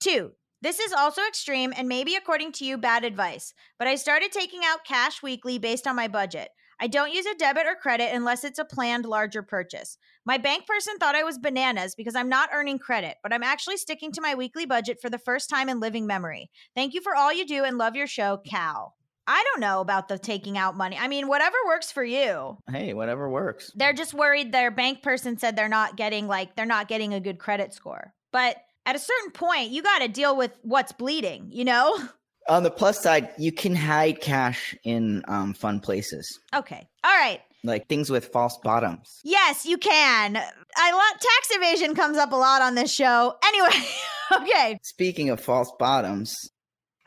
Two, 0.00 0.32
this 0.62 0.80
is 0.80 0.92
also 0.92 1.22
extreme 1.22 1.72
and 1.76 1.88
maybe, 1.88 2.14
according 2.14 2.52
to 2.52 2.64
you, 2.64 2.78
bad 2.78 3.04
advice, 3.04 3.52
but 3.78 3.88
I 3.88 3.94
started 3.94 4.32
taking 4.32 4.60
out 4.64 4.84
cash 4.84 5.22
weekly 5.22 5.58
based 5.58 5.86
on 5.86 5.96
my 5.96 6.08
budget. 6.08 6.48
I 6.78 6.88
don't 6.88 7.12
use 7.12 7.24
a 7.24 7.34
debit 7.34 7.66
or 7.66 7.74
credit 7.74 8.14
unless 8.14 8.44
it's 8.44 8.58
a 8.58 8.64
planned 8.64 9.06
larger 9.06 9.42
purchase. 9.42 9.96
My 10.26 10.36
bank 10.36 10.66
person 10.66 10.98
thought 10.98 11.14
I 11.14 11.22
was 11.22 11.38
bananas 11.38 11.94
because 11.94 12.14
I'm 12.14 12.28
not 12.28 12.50
earning 12.52 12.78
credit, 12.78 13.16
but 13.22 13.32
I'm 13.32 13.42
actually 13.42 13.78
sticking 13.78 14.12
to 14.12 14.20
my 14.20 14.34
weekly 14.34 14.66
budget 14.66 14.98
for 15.00 15.08
the 15.08 15.18
first 15.18 15.48
time 15.48 15.70
in 15.70 15.80
living 15.80 16.06
memory. 16.06 16.50
Thank 16.74 16.92
you 16.92 17.00
for 17.00 17.14
all 17.14 17.32
you 17.32 17.46
do 17.46 17.64
and 17.64 17.78
love 17.78 17.96
your 17.96 18.06
show, 18.06 18.38
Cal. 18.38 18.94
I 19.26 19.42
don't 19.44 19.60
know 19.60 19.80
about 19.80 20.08
the 20.08 20.18
taking 20.18 20.56
out 20.58 20.76
money. 20.76 20.96
I 21.00 21.08
mean, 21.08 21.28
whatever 21.28 21.56
works 21.66 21.90
for 21.90 22.04
you. 22.04 22.58
Hey, 22.70 22.92
whatever 22.94 23.28
works. 23.28 23.72
They're 23.74 23.92
just 23.92 24.14
worried 24.14 24.52
their 24.52 24.70
bank 24.70 25.02
person 25.02 25.38
said 25.38 25.56
they're 25.56 25.68
not 25.68 25.96
getting 25.96 26.28
like 26.28 26.54
they're 26.54 26.66
not 26.66 26.88
getting 26.88 27.14
a 27.14 27.20
good 27.20 27.38
credit 27.38 27.72
score. 27.72 28.14
But 28.32 28.56
at 28.86 28.96
a 28.96 28.98
certain 28.98 29.32
point, 29.32 29.70
you 29.70 29.82
got 29.82 29.98
to 29.98 30.08
deal 30.08 30.36
with 30.36 30.52
what's 30.62 30.92
bleeding, 30.92 31.48
you 31.50 31.64
know? 31.64 31.98
On 32.48 32.62
the 32.62 32.70
plus 32.70 33.02
side, 33.02 33.28
you 33.38 33.50
can 33.50 33.74
hide 33.74 34.20
cash 34.20 34.74
in 34.84 35.22
um, 35.26 35.52
fun 35.52 35.80
places. 35.80 36.38
Okay. 36.54 36.88
All 37.02 37.16
right. 37.16 37.40
Like 37.64 37.88
things 37.88 38.08
with 38.08 38.26
false 38.28 38.56
bottoms. 38.62 39.20
Yes, 39.24 39.66
you 39.66 39.76
can. 39.76 40.36
I 40.36 40.92
love 40.92 41.20
tax 41.20 41.48
evasion 41.50 41.96
comes 41.96 42.16
up 42.16 42.30
a 42.30 42.36
lot 42.36 42.62
on 42.62 42.76
this 42.76 42.92
show. 42.94 43.34
Anyway, 43.44 43.86
okay. 44.42 44.78
Speaking 44.84 45.30
of 45.30 45.40
false 45.40 45.72
bottoms, 45.76 46.36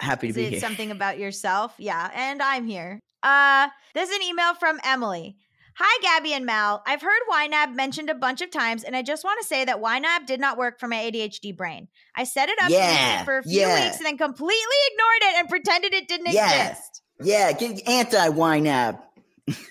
happy 0.01 0.27
to 0.27 0.29
Is 0.31 0.35
be 0.35 0.49
here. 0.51 0.59
something 0.59 0.91
about 0.91 1.17
yourself? 1.17 1.73
Yeah, 1.77 2.11
and 2.13 2.41
I'm 2.41 2.65
here. 2.67 2.99
Uh, 3.23 3.69
there's 3.93 4.09
an 4.09 4.21
email 4.23 4.55
from 4.55 4.81
Emily. 4.83 5.37
Hi, 5.81 6.01
Gabby 6.01 6.33
and 6.33 6.45
Mal. 6.45 6.83
I've 6.85 7.01
heard 7.01 7.21
YNAB 7.31 7.73
mentioned 7.73 8.09
a 8.09 8.13
bunch 8.13 8.41
of 8.41 8.51
times, 8.51 8.83
and 8.83 8.97
I 8.97 9.01
just 9.01 9.23
want 9.23 9.39
to 9.39 9.47
say 9.47 9.63
that 9.63 9.81
YNAB 9.81 10.25
did 10.25 10.41
not 10.41 10.57
work 10.57 10.77
for 10.77 10.89
my 10.89 10.97
ADHD 10.97 11.55
brain. 11.55 11.87
I 12.13 12.25
set 12.25 12.49
it 12.49 12.61
up 12.61 12.69
Yeah, 12.69 13.23
for 13.23 13.37
a 13.37 13.43
few 13.43 13.61
yeah. 13.61 13.85
weeks 13.85 13.95
and 13.95 14.05
then 14.05 14.17
completely 14.17 14.57
ignored 14.91 15.21
it 15.21 15.39
and 15.39 15.47
pretended 15.47 15.93
it 15.93 16.09
didn't 16.09 16.33
Yeah. 16.33 16.71
exist. 16.71 17.01
Yeah, 17.21 17.53
anti 17.87 18.27
YNAB. 18.27 18.99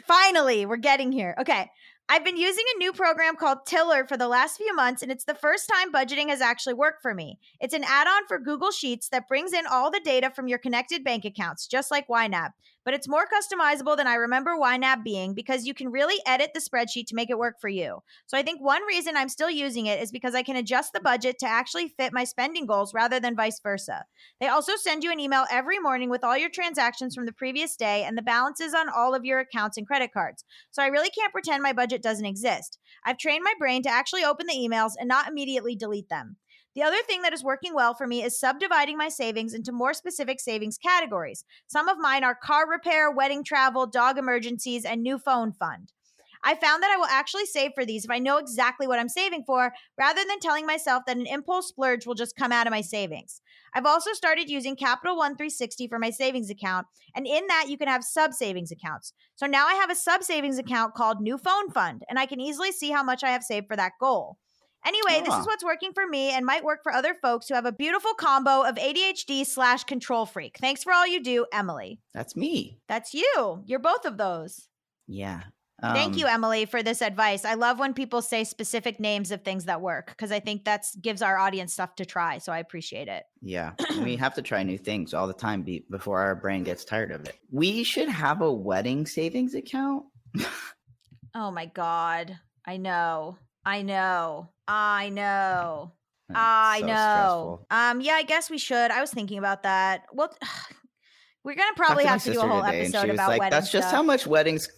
Finally, 0.06 0.64
we're 0.64 0.78
getting 0.78 1.12
here. 1.12 1.34
Okay. 1.38 1.70
I've 2.10 2.24
been 2.24 2.38
using 2.38 2.64
a 2.74 2.78
new 2.78 2.94
program 2.94 3.36
called 3.36 3.66
Tiller 3.66 4.06
for 4.06 4.16
the 4.16 4.28
last 4.28 4.56
few 4.56 4.74
months, 4.74 5.02
and 5.02 5.12
it's 5.12 5.24
the 5.24 5.34
first 5.34 5.68
time 5.68 5.92
budgeting 5.92 6.30
has 6.30 6.40
actually 6.40 6.72
worked 6.72 7.02
for 7.02 7.12
me. 7.14 7.38
It's 7.60 7.74
an 7.74 7.84
add 7.86 8.06
on 8.06 8.26
for 8.26 8.38
Google 8.38 8.70
Sheets 8.70 9.10
that 9.10 9.28
brings 9.28 9.52
in 9.52 9.66
all 9.66 9.90
the 9.90 10.00
data 10.00 10.30
from 10.30 10.48
your 10.48 10.56
connected 10.56 11.04
bank 11.04 11.26
accounts, 11.26 11.66
just 11.66 11.90
like 11.90 12.08
YNAB. 12.08 12.52
But 12.88 12.94
it's 12.94 13.06
more 13.06 13.26
customizable 13.26 13.98
than 13.98 14.06
I 14.06 14.14
remember 14.14 14.56
YNAB 14.58 15.04
being 15.04 15.34
because 15.34 15.66
you 15.66 15.74
can 15.74 15.92
really 15.92 16.22
edit 16.24 16.52
the 16.54 16.60
spreadsheet 16.60 17.04
to 17.08 17.14
make 17.14 17.28
it 17.28 17.36
work 17.36 17.56
for 17.60 17.68
you. 17.68 17.98
So 18.24 18.38
I 18.38 18.42
think 18.42 18.62
one 18.62 18.82
reason 18.84 19.14
I'm 19.14 19.28
still 19.28 19.50
using 19.50 19.84
it 19.84 20.00
is 20.00 20.10
because 20.10 20.34
I 20.34 20.42
can 20.42 20.56
adjust 20.56 20.94
the 20.94 21.00
budget 21.00 21.38
to 21.40 21.46
actually 21.46 21.88
fit 21.88 22.14
my 22.14 22.24
spending 22.24 22.64
goals 22.64 22.94
rather 22.94 23.20
than 23.20 23.36
vice 23.36 23.60
versa. 23.62 24.06
They 24.40 24.46
also 24.46 24.72
send 24.76 25.04
you 25.04 25.12
an 25.12 25.20
email 25.20 25.44
every 25.50 25.78
morning 25.78 26.08
with 26.08 26.24
all 26.24 26.38
your 26.38 26.48
transactions 26.48 27.14
from 27.14 27.26
the 27.26 27.32
previous 27.34 27.76
day 27.76 28.04
and 28.04 28.16
the 28.16 28.22
balances 28.22 28.72
on 28.72 28.88
all 28.88 29.14
of 29.14 29.26
your 29.26 29.40
accounts 29.40 29.76
and 29.76 29.86
credit 29.86 30.14
cards. 30.14 30.46
So 30.70 30.82
I 30.82 30.86
really 30.86 31.10
can't 31.10 31.34
pretend 31.34 31.62
my 31.62 31.74
budget 31.74 32.02
doesn't 32.02 32.24
exist. 32.24 32.78
I've 33.04 33.18
trained 33.18 33.44
my 33.44 33.52
brain 33.58 33.82
to 33.82 33.90
actually 33.90 34.24
open 34.24 34.46
the 34.46 34.54
emails 34.54 34.92
and 34.98 35.08
not 35.08 35.28
immediately 35.28 35.76
delete 35.76 36.08
them. 36.08 36.36
The 36.78 36.84
other 36.84 37.02
thing 37.08 37.22
that 37.22 37.32
is 37.32 37.42
working 37.42 37.74
well 37.74 37.92
for 37.92 38.06
me 38.06 38.22
is 38.22 38.38
subdividing 38.38 38.96
my 38.96 39.08
savings 39.08 39.52
into 39.52 39.72
more 39.72 39.92
specific 39.92 40.38
savings 40.38 40.78
categories. 40.78 41.44
Some 41.66 41.88
of 41.88 41.98
mine 41.98 42.22
are 42.22 42.36
car 42.36 42.70
repair, 42.70 43.10
wedding 43.10 43.42
travel, 43.42 43.84
dog 43.84 44.16
emergencies, 44.16 44.84
and 44.84 45.02
new 45.02 45.18
phone 45.18 45.50
fund. 45.50 45.90
I 46.44 46.54
found 46.54 46.84
that 46.84 46.92
I 46.92 46.96
will 46.96 47.08
actually 47.10 47.46
save 47.46 47.72
for 47.74 47.84
these 47.84 48.04
if 48.04 48.12
I 48.12 48.20
know 48.20 48.36
exactly 48.36 48.86
what 48.86 49.00
I'm 49.00 49.08
saving 49.08 49.42
for, 49.44 49.72
rather 49.98 50.22
than 50.24 50.38
telling 50.38 50.66
myself 50.66 51.02
that 51.08 51.16
an 51.16 51.26
impulse 51.26 51.66
splurge 51.66 52.06
will 52.06 52.14
just 52.14 52.36
come 52.36 52.52
out 52.52 52.68
of 52.68 52.70
my 52.70 52.80
savings. 52.80 53.42
I've 53.74 53.84
also 53.84 54.12
started 54.12 54.48
using 54.48 54.76
Capital 54.76 55.16
One 55.16 55.34
360 55.34 55.88
for 55.88 55.98
my 55.98 56.10
savings 56.10 56.48
account, 56.48 56.86
and 57.16 57.26
in 57.26 57.44
that 57.48 57.66
you 57.68 57.76
can 57.76 57.88
have 57.88 58.04
sub 58.04 58.32
savings 58.32 58.70
accounts. 58.70 59.14
So 59.34 59.46
now 59.46 59.66
I 59.66 59.74
have 59.74 59.90
a 59.90 59.96
sub 59.96 60.22
savings 60.22 60.60
account 60.60 60.94
called 60.94 61.20
New 61.20 61.38
Phone 61.38 61.72
Fund, 61.72 62.04
and 62.08 62.20
I 62.20 62.26
can 62.26 62.38
easily 62.38 62.70
see 62.70 62.92
how 62.92 63.02
much 63.02 63.24
I 63.24 63.30
have 63.30 63.42
saved 63.42 63.66
for 63.66 63.74
that 63.74 63.94
goal. 63.98 64.38
Anyway, 64.88 65.22
this 65.22 65.34
is 65.34 65.46
what's 65.46 65.64
working 65.64 65.92
for 65.92 66.06
me 66.06 66.30
and 66.30 66.46
might 66.46 66.64
work 66.64 66.82
for 66.82 66.90
other 66.92 67.14
folks 67.20 67.46
who 67.46 67.54
have 67.54 67.66
a 67.66 67.72
beautiful 67.72 68.14
combo 68.14 68.62
of 68.62 68.76
ADHD 68.76 69.44
slash 69.44 69.84
control 69.84 70.24
freak. 70.24 70.56
Thanks 70.58 70.82
for 70.82 70.94
all 70.94 71.06
you 71.06 71.22
do, 71.22 71.44
Emily. 71.52 72.00
That's 72.14 72.34
me. 72.34 72.78
That's 72.88 73.12
you. 73.12 73.62
You're 73.66 73.80
both 73.80 74.06
of 74.06 74.16
those. 74.16 74.66
Yeah. 75.06 75.42
Thank 75.82 76.14
Um, 76.14 76.18
you, 76.18 76.26
Emily, 76.26 76.64
for 76.64 76.82
this 76.82 77.02
advice. 77.02 77.44
I 77.44 77.54
love 77.54 77.78
when 77.78 77.92
people 77.92 78.22
say 78.22 78.42
specific 78.44 78.98
names 78.98 79.30
of 79.30 79.42
things 79.44 79.66
that 79.66 79.80
work 79.80 80.06
because 80.08 80.32
I 80.32 80.40
think 80.40 80.64
that's 80.64 80.96
gives 80.96 81.22
our 81.22 81.36
audience 81.38 81.72
stuff 81.74 81.94
to 81.96 82.04
try. 82.06 82.38
So 82.38 82.50
I 82.50 82.58
appreciate 82.58 83.06
it. 83.08 83.24
Yeah, 83.42 83.74
we 84.02 84.16
have 84.16 84.34
to 84.34 84.42
try 84.42 84.62
new 84.64 84.78
things 84.78 85.14
all 85.14 85.28
the 85.28 85.34
time 85.34 85.62
be- 85.62 85.84
before 85.90 86.18
our 86.20 86.34
brain 86.34 86.64
gets 86.64 86.84
tired 86.84 87.12
of 87.12 87.28
it. 87.28 87.36
We 87.52 87.84
should 87.84 88.08
have 88.08 88.40
a 88.40 88.50
wedding 88.52 89.06
savings 89.06 89.54
account. 89.54 90.06
Oh 91.34 91.50
my 91.50 91.66
God. 91.66 92.36
I 92.66 92.78
know. 92.78 93.36
I 93.68 93.82
know. 93.82 94.48
I 94.66 95.10
know. 95.10 95.92
I 96.34 96.80
so 96.80 96.86
know. 96.86 96.92
stressful. 96.92 97.66
Um, 97.70 98.00
yeah, 98.00 98.14
I 98.14 98.22
guess 98.22 98.48
we 98.48 98.56
should. 98.56 98.90
I 98.90 99.02
was 99.02 99.10
thinking 99.10 99.36
about 99.36 99.64
that. 99.64 100.04
Well, 100.10 100.34
we're 101.44 101.54
gonna 101.54 101.76
probably 101.76 102.06
have 102.06 102.24
to 102.24 102.32
do 102.32 102.40
a 102.40 102.48
whole 102.48 102.64
episode 102.64 103.10
about 103.10 103.28
like, 103.28 103.40
wedding 103.40 103.50
That's 103.50 103.70
just 103.70 103.88
stuff. 103.88 103.96
how 103.96 104.02
much 104.02 104.26
weddings. 104.26 104.70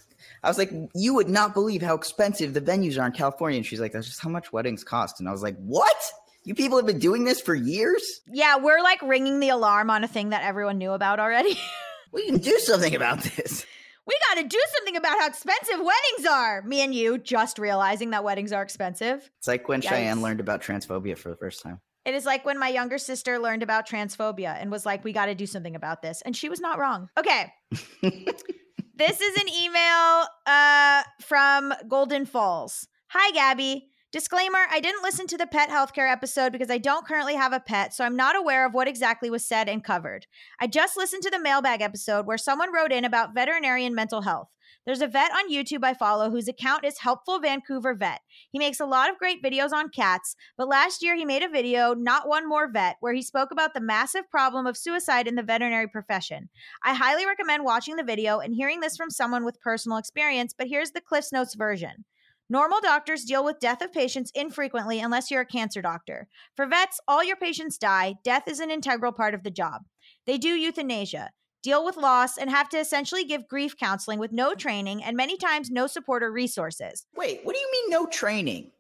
I 0.43 0.49
was 0.49 0.59
like, 0.59 0.73
you 0.93 1.15
would 1.15 1.29
not 1.29 1.55
believe 1.55 1.83
how 1.83 1.95
expensive 1.95 2.53
the 2.53 2.61
venues 2.61 3.01
are 3.01 3.07
in 3.07 3.13
California. 3.13 3.59
And 3.59 3.67
she's 3.67 3.79
like, 3.79 3.93
that's 3.93 4.09
just 4.09 4.21
how 4.21 4.29
much 4.29 4.53
weddings 4.53 4.83
cost. 4.83 5.21
And 5.21 5.29
I 5.29 5.33
was 5.33 5.43
like, 5.43 5.57
what? 5.59 5.97
You 6.43 6.57
people 6.57 6.77
have 6.77 6.87
been 6.87 6.99
doing 6.99 7.23
this 7.25 7.41
for 7.41 7.55
years? 7.55 8.03
Yeah, 8.27 8.57
we're 8.57 8.83
like 8.83 9.01
ringing 9.03 9.39
the 9.39 9.51
alarm 9.51 9.89
on 9.91 10.03
a 10.03 10.09
thing 10.09 10.31
that 10.31 10.43
everyone 10.43 10.79
knew 10.79 10.91
about 10.91 11.21
already. 11.21 11.57
We 12.13 12.27
can 12.27 12.39
do 12.39 12.59
something 12.59 12.97
about 12.97 13.23
this. 13.23 13.65
We 14.07 14.15
got 14.29 14.41
to 14.41 14.49
do 14.49 14.61
something 14.77 14.97
about 14.97 15.19
how 15.19 15.27
expensive 15.27 15.77
weddings 15.77 16.27
are. 16.29 16.63
Me 16.63 16.81
and 16.81 16.95
you 16.95 17.19
just 17.19 17.59
realizing 17.59 18.11
that 18.11 18.25
weddings 18.25 18.53
are 18.53 18.63
expensive. 18.63 19.31
It's 19.39 19.49
like 19.49 19.69
when 19.69 19.81
Cheyenne 19.81 20.23
learned 20.23 20.41
about 20.41 20.63
transphobia 20.63 21.17
for 21.17 21.31
the 21.31 21.37
first 21.37 21.63
time. 21.63 21.81
It 22.05 22.15
is 22.15 22.25
like 22.25 22.47
when 22.47 22.59
my 22.59 22.69
younger 22.69 22.99
sister 22.99 23.39
learned 23.39 23.63
about 23.63 23.87
transphobia 23.87 24.57
and 24.59 24.71
was 24.71 24.87
like, 24.87 25.05
we 25.05 25.13
got 25.13 25.27
to 25.27 25.35
do 25.35 25.47
something 25.47 25.77
about 25.77 26.01
this. 26.01 26.23
And 26.23 26.35
she 26.35 26.49
was 26.49 26.61
not 26.61 26.79
wrong. 26.79 27.09
Okay. 27.19 27.53
this 28.01 29.21
is 29.21 29.37
an 29.37 29.49
email 29.49 30.27
uh, 30.47 31.03
from 31.21 31.75
Golden 31.89 32.25
Falls. 32.25 32.89
Hi, 33.09 33.31
Gabby. 33.33 33.90
Disclaimer 34.13 34.67
I 34.69 34.81
didn't 34.81 35.05
listen 35.05 35.29
to 35.29 35.39
the 35.39 35.47
pet 35.47 35.69
healthcare 35.69 36.11
episode 36.11 36.51
because 36.51 36.69
I 36.69 36.79
don't 36.79 37.07
currently 37.07 37.37
have 37.37 37.53
a 37.53 37.61
pet, 37.61 37.95
so 37.95 38.05
I'm 38.05 38.17
not 38.17 38.35
aware 38.35 38.67
of 38.67 38.75
what 38.75 38.89
exactly 38.89 39.31
was 39.31 39.47
said 39.47 39.69
and 39.69 39.85
covered. 39.85 40.27
I 40.59 40.67
just 40.67 40.97
listened 40.97 41.23
to 41.23 41.31
the 41.31 41.39
mailbag 41.39 41.81
episode 41.81 42.27
where 42.27 42.37
someone 42.37 42.75
wrote 42.75 42.91
in 42.91 43.05
about 43.05 43.35
veterinarian 43.35 43.95
mental 43.95 44.23
health. 44.23 44.49
There's 44.85 45.01
a 45.01 45.07
vet 45.07 45.31
on 45.31 45.53
YouTube 45.53 45.85
I 45.85 45.95
follow 45.95 46.29
whose 46.29 46.49
account 46.49 46.85
is 46.85 46.99
Helpful 46.99 47.39
Vancouver 47.39 47.95
Vet. 47.95 48.21
He 48.51 48.59
makes 48.59 48.81
a 48.81 48.85
lot 48.85 49.11
of 49.11 49.19
great 49.19 49.45
videos 49.45 49.71
on 49.71 49.91
cats, 49.91 50.35
but 50.59 50.67
last 50.67 51.05
year 51.05 51.15
he 51.15 51.25
made 51.25 51.45
a 51.45 51.49
video, 51.49 51.95
Not 51.95 52.27
One 52.27 52.49
More 52.49 52.69
Vet, 52.69 52.97
where 52.99 53.15
he 53.15 53.23
spoke 53.23 53.53
about 53.53 53.75
the 53.75 53.81
massive 53.81 54.29
problem 54.29 54.67
of 54.67 54.77
suicide 54.77 55.29
in 55.29 55.37
the 55.37 55.45
veterinary 55.45 55.87
profession. 55.87 56.49
I 56.83 56.95
highly 56.95 57.27
recommend 57.27 57.63
watching 57.63 57.95
the 57.95 58.03
video 58.03 58.41
and 58.41 58.55
hearing 58.57 58.81
this 58.81 58.97
from 58.97 59.11
someone 59.11 59.45
with 59.45 59.61
personal 59.61 59.99
experience, 59.99 60.53
but 60.53 60.67
here's 60.67 60.91
the 60.91 61.01
Cliffs 61.01 61.31
Notes 61.31 61.55
version. 61.55 62.05
Normal 62.53 62.81
doctors 62.81 63.25
deal 63.25 63.45
with 63.45 63.61
death 63.61 63.81
of 63.81 63.93
patients 63.93 64.33
infrequently 64.35 64.99
unless 64.99 65.31
you're 65.31 65.43
a 65.43 65.47
cancer 65.47 65.81
doctor. 65.81 66.27
For 66.57 66.67
vets, 66.67 66.99
all 67.07 67.23
your 67.23 67.37
patients 67.37 67.79
die. 67.79 68.17
Death 68.25 68.49
is 68.49 68.59
an 68.59 68.73
integral 68.73 69.13
part 69.13 69.35
of 69.35 69.45
the 69.45 69.53
job. 69.53 69.83
They 70.27 70.37
do 70.37 70.49
euthanasia, 70.49 71.31
deal 71.63 71.85
with 71.85 71.97
loss, 71.97 72.37
and 72.37 72.51
have 72.51 72.69
to 72.71 72.77
essentially 72.77 73.23
give 73.23 73.47
grief 73.47 73.77
counseling 73.77 74.19
with 74.19 74.33
no 74.33 74.55
training 74.57 75.01
and 75.05 75.17
many 75.17 75.37
times 75.37 75.71
no 75.71 75.87
support 75.87 76.25
or 76.25 76.33
resources. 76.33 77.07
Wait, 77.15 77.39
what 77.45 77.55
do 77.55 77.61
you 77.61 77.71
mean 77.71 77.91
no 77.91 78.07
training? 78.07 78.73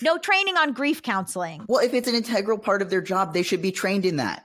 No 0.00 0.16
training 0.16 0.56
on 0.56 0.72
grief 0.72 1.02
counseling. 1.02 1.64
Well, 1.68 1.84
if 1.84 1.92
it's 1.92 2.08
an 2.08 2.14
integral 2.14 2.56
part 2.56 2.80
of 2.80 2.88
their 2.88 3.02
job, 3.02 3.34
they 3.34 3.42
should 3.42 3.60
be 3.60 3.72
trained 3.72 4.06
in 4.06 4.16
that. 4.16 4.44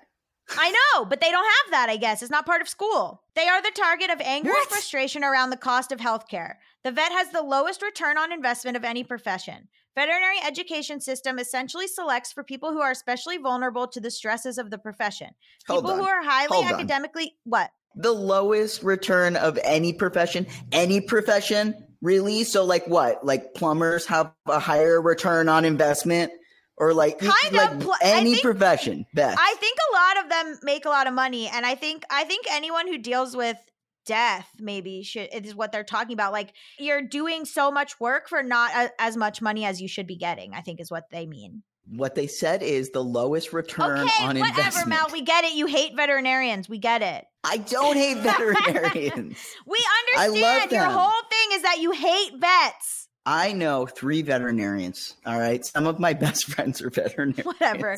I 0.58 0.69
know, 0.71 1.06
but 1.06 1.21
they 1.21 1.32
don't 1.32 1.45
have 1.45 1.71
that, 1.71 1.89
I 1.89 1.95
guess. 1.95 2.21
It's 2.21 2.32
not 2.32 2.45
part 2.45 2.62
of 2.62 2.67
school. 2.67 3.24
They 3.36 3.47
are 3.47 3.62
the 3.62 3.71
target 3.74 4.10
of 4.10 4.19
anger 4.19 4.50
and 4.50 4.67
frustration 4.67 5.24
around 5.24 5.50
the 5.50 5.58
cost 5.58 5.93
of 5.93 6.00
healthcare. 6.00 6.56
The 6.84 6.91
vet 6.91 7.12
has 7.12 7.30
the 7.30 7.44
lowest 7.44 7.82
return 7.82 8.17
on 8.17 8.32
investment 8.32 8.76
of 8.76 8.84
any 8.84 9.04
profession. 9.04 9.67
Veterinary 9.96 10.38
education 10.46 11.00
system 11.00 11.38
essentially 11.38 11.88
selects 11.88 12.32
for 12.32 12.44
people 12.44 12.72
who 12.72 12.82
are 12.82 12.91
especially 12.91 13.38
vulnerable 13.38 13.88
to 13.88 14.00
the 14.00 14.10
stresses 14.10 14.58
of 14.58 14.72
the 14.72 14.78
profession. 14.78 15.28
Hold 15.67 15.84
People 15.84 15.98
who 15.98 16.06
are 16.08 16.24
highly 16.24 16.48
Hold 16.56 16.65
on. 16.65 16.74
academically 16.74 17.36
what? 17.44 17.70
The 17.96 18.12
lowest 18.13 18.84
return 18.84 19.36
of 19.36 19.60
any 19.63 19.91
profession, 19.94 20.48
any 20.72 21.02
profession, 21.02 21.76
really? 22.02 22.46
So, 22.46 22.63
like 22.63 22.88
what? 22.88 23.26
Like 23.26 23.54
plumbers 23.54 24.06
have 24.08 24.32
a 24.48 24.60
higher 24.60 25.02
return 25.02 25.50
on 25.50 25.65
investment? 25.65 26.32
Or 26.78 26.94
like, 26.96 27.20
Kind 27.20 27.34
like 27.52 27.72
of 27.74 27.80
pl- 27.82 27.94
any 28.02 28.32
think- 28.32 28.41
profession, 28.44 29.06
Beth. 29.13 29.36
I 29.38 29.56
think 29.60 29.78
a 29.91 29.94
lot 29.94 30.24
of 30.26 30.30
them 30.32 30.60
make 30.63 30.86
a 30.86 30.89
lot 30.89 31.06
of 31.06 31.13
money, 31.13 31.48
and 31.48 31.63
I 31.63 31.76
think 31.76 32.04
I 32.10 32.24
think 32.24 32.46
anyone 32.50 32.88
who 32.88 32.98
deals 32.98 33.36
with 33.36 33.58
death 34.12 34.50
maybe 34.60 35.04
should 35.04 35.30
is 35.34 35.56
what 35.56 35.71
they're 35.71 35.86
talking 35.86 36.13
about. 36.13 36.34
Like 36.34 36.54
you're 36.78 37.02
doing 37.02 37.45
so 37.45 37.71
much 37.71 37.97
work 37.97 38.28
for 38.28 38.43
not 38.43 38.71
a, 38.76 38.91
as 39.00 39.15
much 39.15 39.41
money 39.41 39.63
as 39.63 39.82
you 39.82 39.88
should 39.88 40.06
be 40.06 40.17
getting. 40.17 40.54
I 40.54 40.60
think 40.60 40.82
is 40.82 40.91
what 40.91 41.10
they 41.12 41.26
mean. 41.26 41.63
what 41.88 42.15
they 42.15 42.28
said 42.28 42.62
is 42.62 42.89
the 42.89 43.04
lowest 43.04 43.54
return 43.54 44.00
okay, 44.00 44.24
on 44.24 44.38
whatever, 44.38 44.60
investment. 44.60 44.89
Mel. 44.89 45.08
We 45.13 45.21
get 45.21 45.45
it. 45.45 45.54
You 45.54 45.65
hate 45.65 45.95
veterinarians. 45.95 46.67
We 46.67 46.78
get 46.78 47.02
it. 47.02 47.26
I 47.43 47.58
don't 47.58 47.95
hate 47.95 48.17
veterinarians. 48.30 49.38
We 49.65 49.80
understand. 50.19 50.71
Your 50.71 50.89
whole 50.89 51.21
thing 51.30 51.50
is 51.54 51.62
that 51.63 51.78
you 51.80 51.91
hate 51.91 52.32
vets. 52.38 53.08
I 53.26 53.54
know 53.54 53.86
three 53.86 54.24
veterinarians. 54.24 55.15
All 55.26 55.39
right. 55.39 55.63
Some 55.65 55.88
of 55.88 56.00
my 56.00 56.13
best 56.26 56.45
friends 56.45 56.82
are 56.82 56.89
veterinarians. 56.89 57.45
Whatever. 57.45 57.97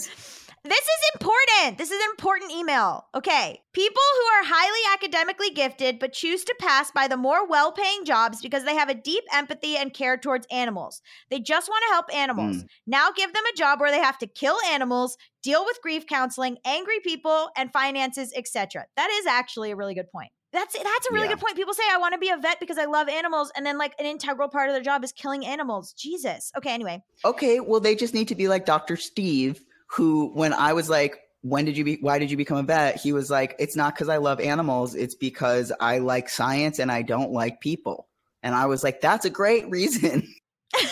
This 0.65 0.79
is 0.79 1.11
important. 1.15 1.77
This 1.77 1.91
is 1.91 1.99
an 2.01 2.09
important 2.11 2.51
email. 2.53 3.05
Okay. 3.13 3.59
People 3.73 4.01
who 4.15 4.25
are 4.37 4.43
highly 4.45 4.79
academically 4.93 5.49
gifted 5.49 5.99
but 5.99 6.13
choose 6.13 6.45
to 6.45 6.55
pass 6.57 6.89
by 6.89 7.09
the 7.09 7.17
more 7.17 7.45
well 7.45 7.73
paying 7.73 8.05
jobs 8.05 8.41
because 8.41 8.63
they 8.63 8.73
have 8.75 8.87
a 8.87 8.93
deep 8.93 9.25
empathy 9.33 9.75
and 9.75 9.93
care 9.93 10.15
towards 10.17 10.47
animals. 10.51 11.01
They 11.29 11.39
just 11.41 11.67
want 11.67 11.83
to 11.89 11.93
help 11.93 12.15
animals. 12.15 12.57
Mm. 12.63 12.67
Now 12.87 13.11
give 13.11 13.33
them 13.33 13.43
a 13.53 13.57
job 13.57 13.81
where 13.81 13.91
they 13.91 13.99
have 13.99 14.17
to 14.19 14.27
kill 14.27 14.55
animals, 14.69 15.17
deal 15.41 15.65
with 15.65 15.81
grief 15.81 16.07
counseling, 16.07 16.57
angry 16.63 17.01
people, 17.01 17.49
and 17.57 17.69
finances, 17.73 18.31
etc. 18.33 18.85
That 18.95 19.09
is 19.11 19.25
actually 19.25 19.71
a 19.71 19.75
really 19.75 19.95
good 19.95 20.09
point. 20.13 20.31
That's 20.53 20.77
that's 20.81 21.07
a 21.09 21.13
really 21.13 21.25
Yeah. 21.25 21.31
good 21.33 21.39
point. 21.41 21.57
People 21.57 21.73
say 21.73 21.83
I 21.91 21.97
want 21.97 22.13
to 22.13 22.19
be 22.19 22.29
a 22.29 22.37
vet 22.37 22.61
because 22.61 22.77
I 22.77 22.85
love 22.85 23.09
animals, 23.09 23.51
and 23.57 23.65
then 23.65 23.77
like 23.77 23.95
an 23.99 24.05
integral 24.05 24.47
part 24.47 24.69
of 24.69 24.75
their 24.75 24.83
job 24.83 25.03
is 25.03 25.11
killing 25.11 25.45
animals. 25.45 25.91
Jesus. 25.91 26.53
Okay. 26.57 26.71
Anyway, 26.71 27.03
Okay. 27.25 27.59
Well, 27.59 27.81
they 27.81 27.95
just 27.95 28.13
need 28.13 28.29
to 28.29 28.35
be 28.35 28.47
like 28.47 28.65
Dr. 28.65 28.95
Steve, 28.95 29.61
who, 29.87 30.31
when 30.33 30.53
I 30.53 30.73
was 30.73 30.89
like, 30.89 31.19
when 31.41 31.65
did 31.65 31.77
you 31.77 31.83
be, 31.83 31.97
why 32.01 32.19
did 32.19 32.31
you 32.31 32.37
become 32.37 32.57
a 32.57 32.63
vet? 32.63 32.99
He 32.99 33.11
was 33.11 33.29
like, 33.29 33.55
it's 33.59 33.75
not 33.75 33.93
because 33.93 34.09
I 34.09 34.17
love 34.17 34.39
animals. 34.39 34.95
It's 34.95 35.15
because 35.15 35.71
I 35.79 35.99
like 35.99 36.29
science 36.29 36.79
and 36.79 36.91
I 36.91 37.01
don't 37.01 37.31
like 37.31 37.59
people. 37.59 38.07
And 38.41 38.55
I 38.55 38.65
was 38.65 38.83
like, 38.83 39.01
that's 39.01 39.25
a 39.25 39.29
great 39.29 39.69
reason. 39.69 40.27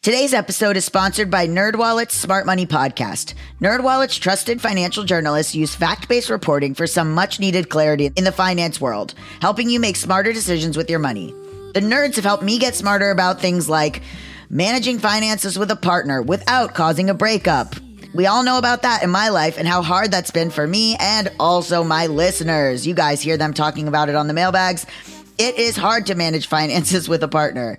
Today's 0.00 0.32
episode 0.32 0.76
is 0.76 0.84
sponsored 0.84 1.30
by 1.30 1.48
NerdWallet's 1.48 2.14
Smart 2.14 2.46
Money 2.46 2.66
Podcast. 2.66 3.34
NerdWallet's 3.60 4.16
trusted 4.16 4.60
financial 4.60 5.02
journalists 5.04 5.54
use 5.54 5.74
fact-based 5.74 6.30
reporting 6.30 6.72
for 6.72 6.86
some 6.86 7.12
much-needed 7.12 7.68
clarity 7.68 8.10
in 8.14 8.24
the 8.24 8.32
finance 8.32 8.80
world, 8.80 9.14
helping 9.42 9.68
you 9.68 9.80
make 9.80 9.96
smarter 9.96 10.32
decisions 10.32 10.76
with 10.76 10.88
your 10.88 11.00
money. 11.00 11.34
The 11.74 11.80
nerds 11.80 12.14
have 12.14 12.24
helped 12.24 12.44
me 12.44 12.58
get 12.58 12.76
smarter 12.76 13.10
about 13.10 13.40
things 13.40 13.68
like 13.68 14.02
managing 14.50 14.98
finances 14.98 15.58
with 15.58 15.70
a 15.70 15.76
partner 15.76 16.22
without 16.22 16.74
causing 16.74 17.10
a 17.10 17.14
breakup, 17.14 17.74
We 18.14 18.24
all 18.26 18.42
know 18.42 18.56
about 18.56 18.82
that 18.82 19.02
in 19.02 19.10
my 19.10 19.28
life 19.28 19.58
and 19.58 19.68
how 19.68 19.82
hard 19.82 20.10
that's 20.10 20.30
been 20.30 20.48
for 20.50 20.66
me 20.66 20.96
and 20.98 21.30
also 21.38 21.84
my 21.84 22.06
listeners. 22.06 22.86
You 22.86 22.94
guys 22.94 23.20
hear 23.20 23.36
them 23.36 23.52
talking 23.52 23.86
about 23.86 24.08
it 24.08 24.14
on 24.14 24.28
the 24.28 24.32
mailbags. 24.34 24.86
It 25.36 25.58
is 25.58 25.76
hard 25.76 26.06
to 26.06 26.14
manage 26.14 26.46
finances 26.56 27.06
with 27.06 27.22
a 27.22 27.28
partner. 27.28 27.78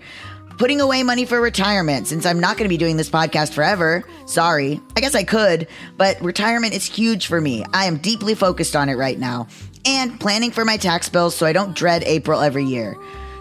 Putting 0.60 0.82
away 0.82 1.02
money 1.04 1.26
for 1.26 1.42
retirement, 1.42 2.06
since 2.08 2.26
I'm 2.28 2.40
not 2.40 2.58
going 2.58 2.66
to 2.66 2.70
be 2.70 2.78
doing 2.78 2.96
this 2.96 3.10
podcast 3.10 3.54
forever. 3.54 4.04
Sorry. 4.28 4.80
I 4.96 5.00
guess 5.00 5.16
I 5.16 5.24
could, 5.24 5.68
but 5.98 6.22
retirement 6.22 6.74
is 6.76 6.86
huge 6.86 7.26
for 7.26 7.42
me. 7.42 7.66
I 7.74 7.86
am 7.86 7.98
deeply 7.98 8.36
focused 8.36 8.76
on 8.76 8.88
it 8.88 8.96
right 8.96 9.18
now. 9.18 9.48
And 9.84 10.20
planning 10.20 10.52
for 10.52 10.64
my 10.64 10.78
tax 10.78 11.10
bills 11.10 11.34
so 11.34 11.48
I 11.48 11.54
don't 11.54 11.76
dread 11.76 12.04
April 12.04 12.40
every 12.40 12.66
year. 12.66 12.96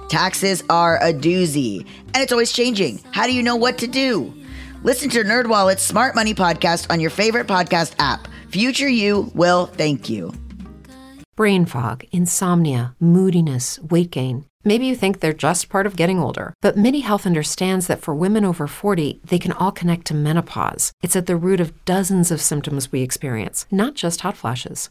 Taxes 0.09 0.65
are 0.71 0.97
a 1.03 1.13
doozy, 1.13 1.87
and 2.15 2.23
it's 2.23 2.33
always 2.33 2.51
changing. 2.51 3.01
How 3.11 3.27
do 3.27 3.35
you 3.35 3.43
know 3.43 3.57
what 3.57 3.77
to 3.79 3.87
do? 3.87 4.35
Listen 4.83 5.11
to 5.11 5.23
NerdWallet's 5.23 5.83
Smart 5.83 6.15
Money 6.15 6.35
Podcast 6.35 6.91
on 6.91 6.99
your 6.99 7.11
favorite 7.11 7.47
podcast 7.47 7.95
app. 7.99 8.27
Future 8.49 8.89
you 8.89 9.31
will 9.35 9.67
thank 9.67 10.09
you. 10.09 10.33
Brain 11.37 11.67
fog, 11.67 12.05
insomnia, 12.11 12.97
moodiness, 12.99 13.79
weight 13.81 14.11
gain. 14.11 14.47
Maybe 14.65 14.87
you 14.87 14.97
think 14.97 15.21
they're 15.21 15.33
just 15.35 15.69
part 15.69 15.87
of 15.87 15.95
getting 15.95 16.19
older, 16.19 16.55
but 16.63 16.77
MIDI 16.77 17.01
Health 17.01 17.27
understands 17.27 17.87
that 17.87 18.01
for 18.01 18.15
women 18.15 18.45
over 18.45 18.67
40, 18.67 19.21
they 19.25 19.39
can 19.39 19.53
all 19.53 19.71
connect 19.71 20.07
to 20.07 20.15
menopause. 20.15 20.93
It's 21.03 21.17
at 21.17 21.27
the 21.27 21.37
root 21.37 21.61
of 21.61 21.85
dozens 21.85 22.31
of 22.31 22.41
symptoms 22.41 22.91
we 22.91 23.03
experience, 23.03 23.67
not 23.71 23.95
just 23.95 24.23
hot 24.23 24.37
flashes. 24.37 24.91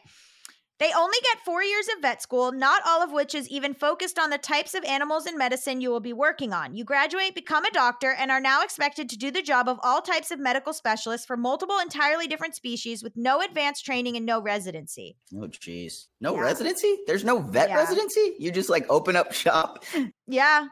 They 0.81 0.91
only 0.93 1.17
get 1.21 1.45
four 1.45 1.61
years 1.61 1.87
of 1.95 2.01
vet 2.01 2.23
school, 2.23 2.51
not 2.51 2.81
all 2.87 3.03
of 3.03 3.11
which 3.11 3.35
is 3.35 3.47
even 3.49 3.75
focused 3.75 4.17
on 4.17 4.31
the 4.31 4.39
types 4.39 4.73
of 4.73 4.83
animals 4.83 5.27
and 5.27 5.37
medicine 5.37 5.79
you 5.79 5.91
will 5.91 5.99
be 5.99 6.11
working 6.11 6.53
on. 6.53 6.73
You 6.73 6.83
graduate, 6.83 7.35
become 7.35 7.65
a 7.65 7.69
doctor, 7.71 8.15
and 8.17 8.31
are 8.31 8.39
now 8.41 8.63
expected 8.63 9.07
to 9.09 9.15
do 9.15 9.29
the 9.29 9.43
job 9.43 9.67
of 9.69 9.79
all 9.83 10.01
types 10.01 10.31
of 10.31 10.39
medical 10.39 10.73
specialists 10.73 11.27
for 11.27 11.37
multiple 11.37 11.77
entirely 11.77 12.25
different 12.25 12.55
species 12.55 13.03
with 13.03 13.15
no 13.15 13.41
advanced 13.41 13.85
training 13.85 14.17
and 14.17 14.25
no 14.25 14.41
residency. 14.41 15.17
Oh, 15.35 15.41
jeez. 15.49 16.07
No 16.19 16.33
Yeah. 16.33 16.41
residency? 16.41 16.97
There's 17.05 17.23
no 17.23 17.37
vet 17.37 17.69
Yeah. 17.69 17.75
residency? 17.75 18.33
You 18.39 18.51
just 18.51 18.69
like 18.71 18.87
open 18.89 19.15
up 19.15 19.33
shop? 19.33 19.85
Yeah. 20.25 20.65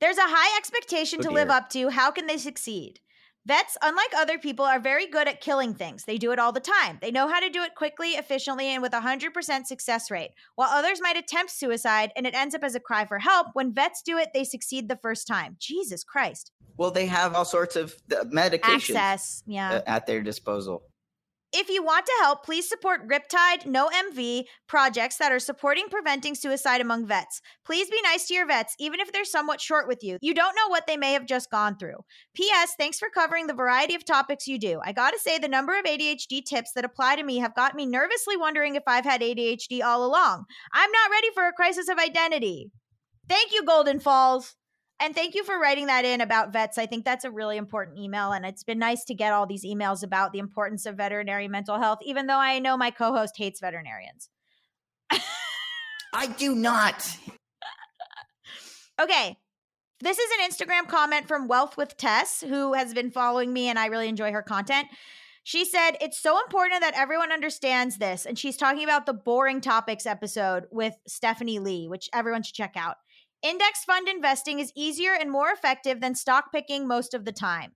There's 0.00 0.18
a 0.18 0.22
high 0.22 0.56
expectation 0.56 1.18
Oh, 1.18 1.22
to 1.24 1.30
live 1.32 1.50
up 1.50 1.68
to. 1.70 1.88
How 1.88 2.12
can 2.12 2.28
they 2.28 2.38
succeed? 2.38 3.00
Vets, 3.44 3.76
unlike 3.82 4.12
other 4.16 4.38
people, 4.38 4.64
are 4.64 4.78
very 4.78 5.06
good 5.06 5.26
at 5.26 5.40
killing 5.40 5.74
things. 5.74 6.04
They 6.04 6.16
do 6.16 6.30
it 6.30 6.38
all 6.38 6.52
the 6.52 6.60
time. 6.60 6.98
They 7.00 7.10
know 7.10 7.26
how 7.26 7.40
to 7.40 7.50
do 7.50 7.62
it 7.62 7.74
quickly, 7.74 8.10
efficiently, 8.10 8.66
and 8.68 8.80
with 8.80 8.94
a 8.94 9.00
100% 9.00 9.66
success 9.66 10.12
rate. 10.12 10.30
While 10.54 10.70
others 10.70 11.00
might 11.00 11.16
attempt 11.16 11.50
suicide 11.50 12.12
and 12.14 12.24
it 12.24 12.34
ends 12.34 12.54
up 12.54 12.62
as 12.62 12.76
a 12.76 12.80
cry 12.80 13.04
for 13.04 13.18
help, 13.18 13.48
when 13.54 13.74
vets 13.74 14.00
do 14.02 14.16
it, 14.16 14.28
they 14.32 14.44
succeed 14.44 14.88
the 14.88 14.98
first 15.02 15.26
time. 15.26 15.56
Jesus 15.58 16.04
Christ. 16.04 16.52
Well, 16.76 16.92
they 16.92 17.06
have 17.06 17.34
all 17.34 17.44
sorts 17.44 17.74
of 17.74 17.96
uh, 18.12 18.24
medications 18.24 18.94
Access. 18.94 19.42
Yeah. 19.44 19.72
uh, 19.72 19.82
at 19.86 20.06
their 20.06 20.22
disposal. 20.22 20.84
If 21.54 21.68
you 21.68 21.82
want 21.82 22.06
to 22.06 22.12
help, 22.22 22.44
please 22.44 22.66
support 22.66 23.06
Riptide 23.06 23.66
No 23.66 23.90
MV 23.90 24.44
projects 24.68 25.18
that 25.18 25.32
are 25.32 25.38
supporting 25.38 25.88
preventing 25.90 26.34
suicide 26.34 26.80
among 26.80 27.06
vets. 27.06 27.42
Please 27.66 27.90
be 27.90 28.00
nice 28.02 28.26
to 28.28 28.34
your 28.34 28.46
vets, 28.46 28.74
even 28.78 29.00
if 29.00 29.12
they're 29.12 29.26
somewhat 29.26 29.60
short 29.60 29.86
with 29.86 30.02
you. 30.02 30.16
You 30.22 30.32
don't 30.32 30.56
know 30.56 30.68
what 30.68 30.86
they 30.86 30.96
may 30.96 31.12
have 31.12 31.26
just 31.26 31.50
gone 31.50 31.76
through. 31.76 31.96
P.S. 32.34 32.72
Thanks 32.78 32.98
for 32.98 33.10
covering 33.10 33.48
the 33.48 33.54
variety 33.54 33.94
of 33.94 34.04
topics 34.04 34.48
you 34.48 34.58
do. 34.58 34.80
I 34.82 34.92
gotta 34.92 35.18
say, 35.18 35.38
the 35.38 35.46
number 35.46 35.78
of 35.78 35.84
ADHD 35.84 36.42
tips 36.42 36.72
that 36.72 36.86
apply 36.86 37.16
to 37.16 37.22
me 37.22 37.36
have 37.38 37.54
got 37.54 37.74
me 37.74 37.84
nervously 37.84 38.38
wondering 38.38 38.74
if 38.74 38.84
I've 38.86 39.04
had 39.04 39.20
ADHD 39.20 39.82
all 39.84 40.06
along. 40.06 40.44
I'm 40.72 40.90
not 40.90 41.10
ready 41.10 41.28
for 41.34 41.46
a 41.46 41.52
crisis 41.52 41.90
of 41.90 41.98
identity. 41.98 42.70
Thank 43.28 43.52
you, 43.52 43.62
Golden 43.62 44.00
Falls. 44.00 44.56
And 45.00 45.14
thank 45.14 45.34
you 45.34 45.42
for 45.42 45.58
writing 45.58 45.86
that 45.86 46.04
in 46.04 46.20
about 46.20 46.52
vets. 46.52 46.78
I 46.78 46.86
think 46.86 47.04
that's 47.04 47.24
a 47.24 47.30
really 47.30 47.56
important 47.56 47.98
email. 47.98 48.30
And 48.32 48.46
it's 48.46 48.62
been 48.62 48.78
nice 48.78 49.04
to 49.06 49.14
get 49.14 49.32
all 49.32 49.46
these 49.46 49.64
emails 49.64 50.04
about 50.04 50.32
the 50.32 50.38
importance 50.38 50.86
of 50.86 50.96
veterinary 50.96 51.48
mental 51.48 51.78
health, 51.78 51.98
even 52.02 52.26
though 52.26 52.38
I 52.38 52.60
know 52.60 52.76
my 52.76 52.90
co 52.90 53.12
host 53.12 53.34
hates 53.36 53.60
veterinarians. 53.60 54.28
I 56.14 56.26
do 56.38 56.54
not. 56.54 57.18
Okay. 59.00 59.36
This 60.00 60.18
is 60.18 60.30
an 60.38 60.50
Instagram 60.50 60.88
comment 60.88 61.28
from 61.28 61.48
Wealth 61.48 61.76
with 61.76 61.96
Tess, 61.96 62.40
who 62.40 62.74
has 62.74 62.92
been 62.92 63.10
following 63.10 63.52
me, 63.52 63.68
and 63.68 63.78
I 63.78 63.86
really 63.86 64.08
enjoy 64.08 64.32
her 64.32 64.42
content. 64.42 64.88
She 65.44 65.64
said, 65.64 65.92
It's 66.00 66.20
so 66.20 66.40
important 66.40 66.80
that 66.80 66.94
everyone 66.96 67.32
understands 67.32 67.98
this. 67.98 68.26
And 68.26 68.38
she's 68.38 68.56
talking 68.56 68.84
about 68.84 69.06
the 69.06 69.12
boring 69.12 69.60
topics 69.60 70.06
episode 70.06 70.66
with 70.70 70.94
Stephanie 71.06 71.58
Lee, 71.58 71.88
which 71.88 72.08
everyone 72.12 72.42
should 72.42 72.54
check 72.54 72.74
out. 72.76 72.96
Index 73.42 73.84
fund 73.84 74.08
investing 74.08 74.60
is 74.60 74.72
easier 74.76 75.12
and 75.12 75.30
more 75.30 75.50
effective 75.50 76.00
than 76.00 76.14
stock 76.14 76.52
picking 76.52 76.86
most 76.86 77.12
of 77.12 77.24
the 77.24 77.32
time. 77.32 77.72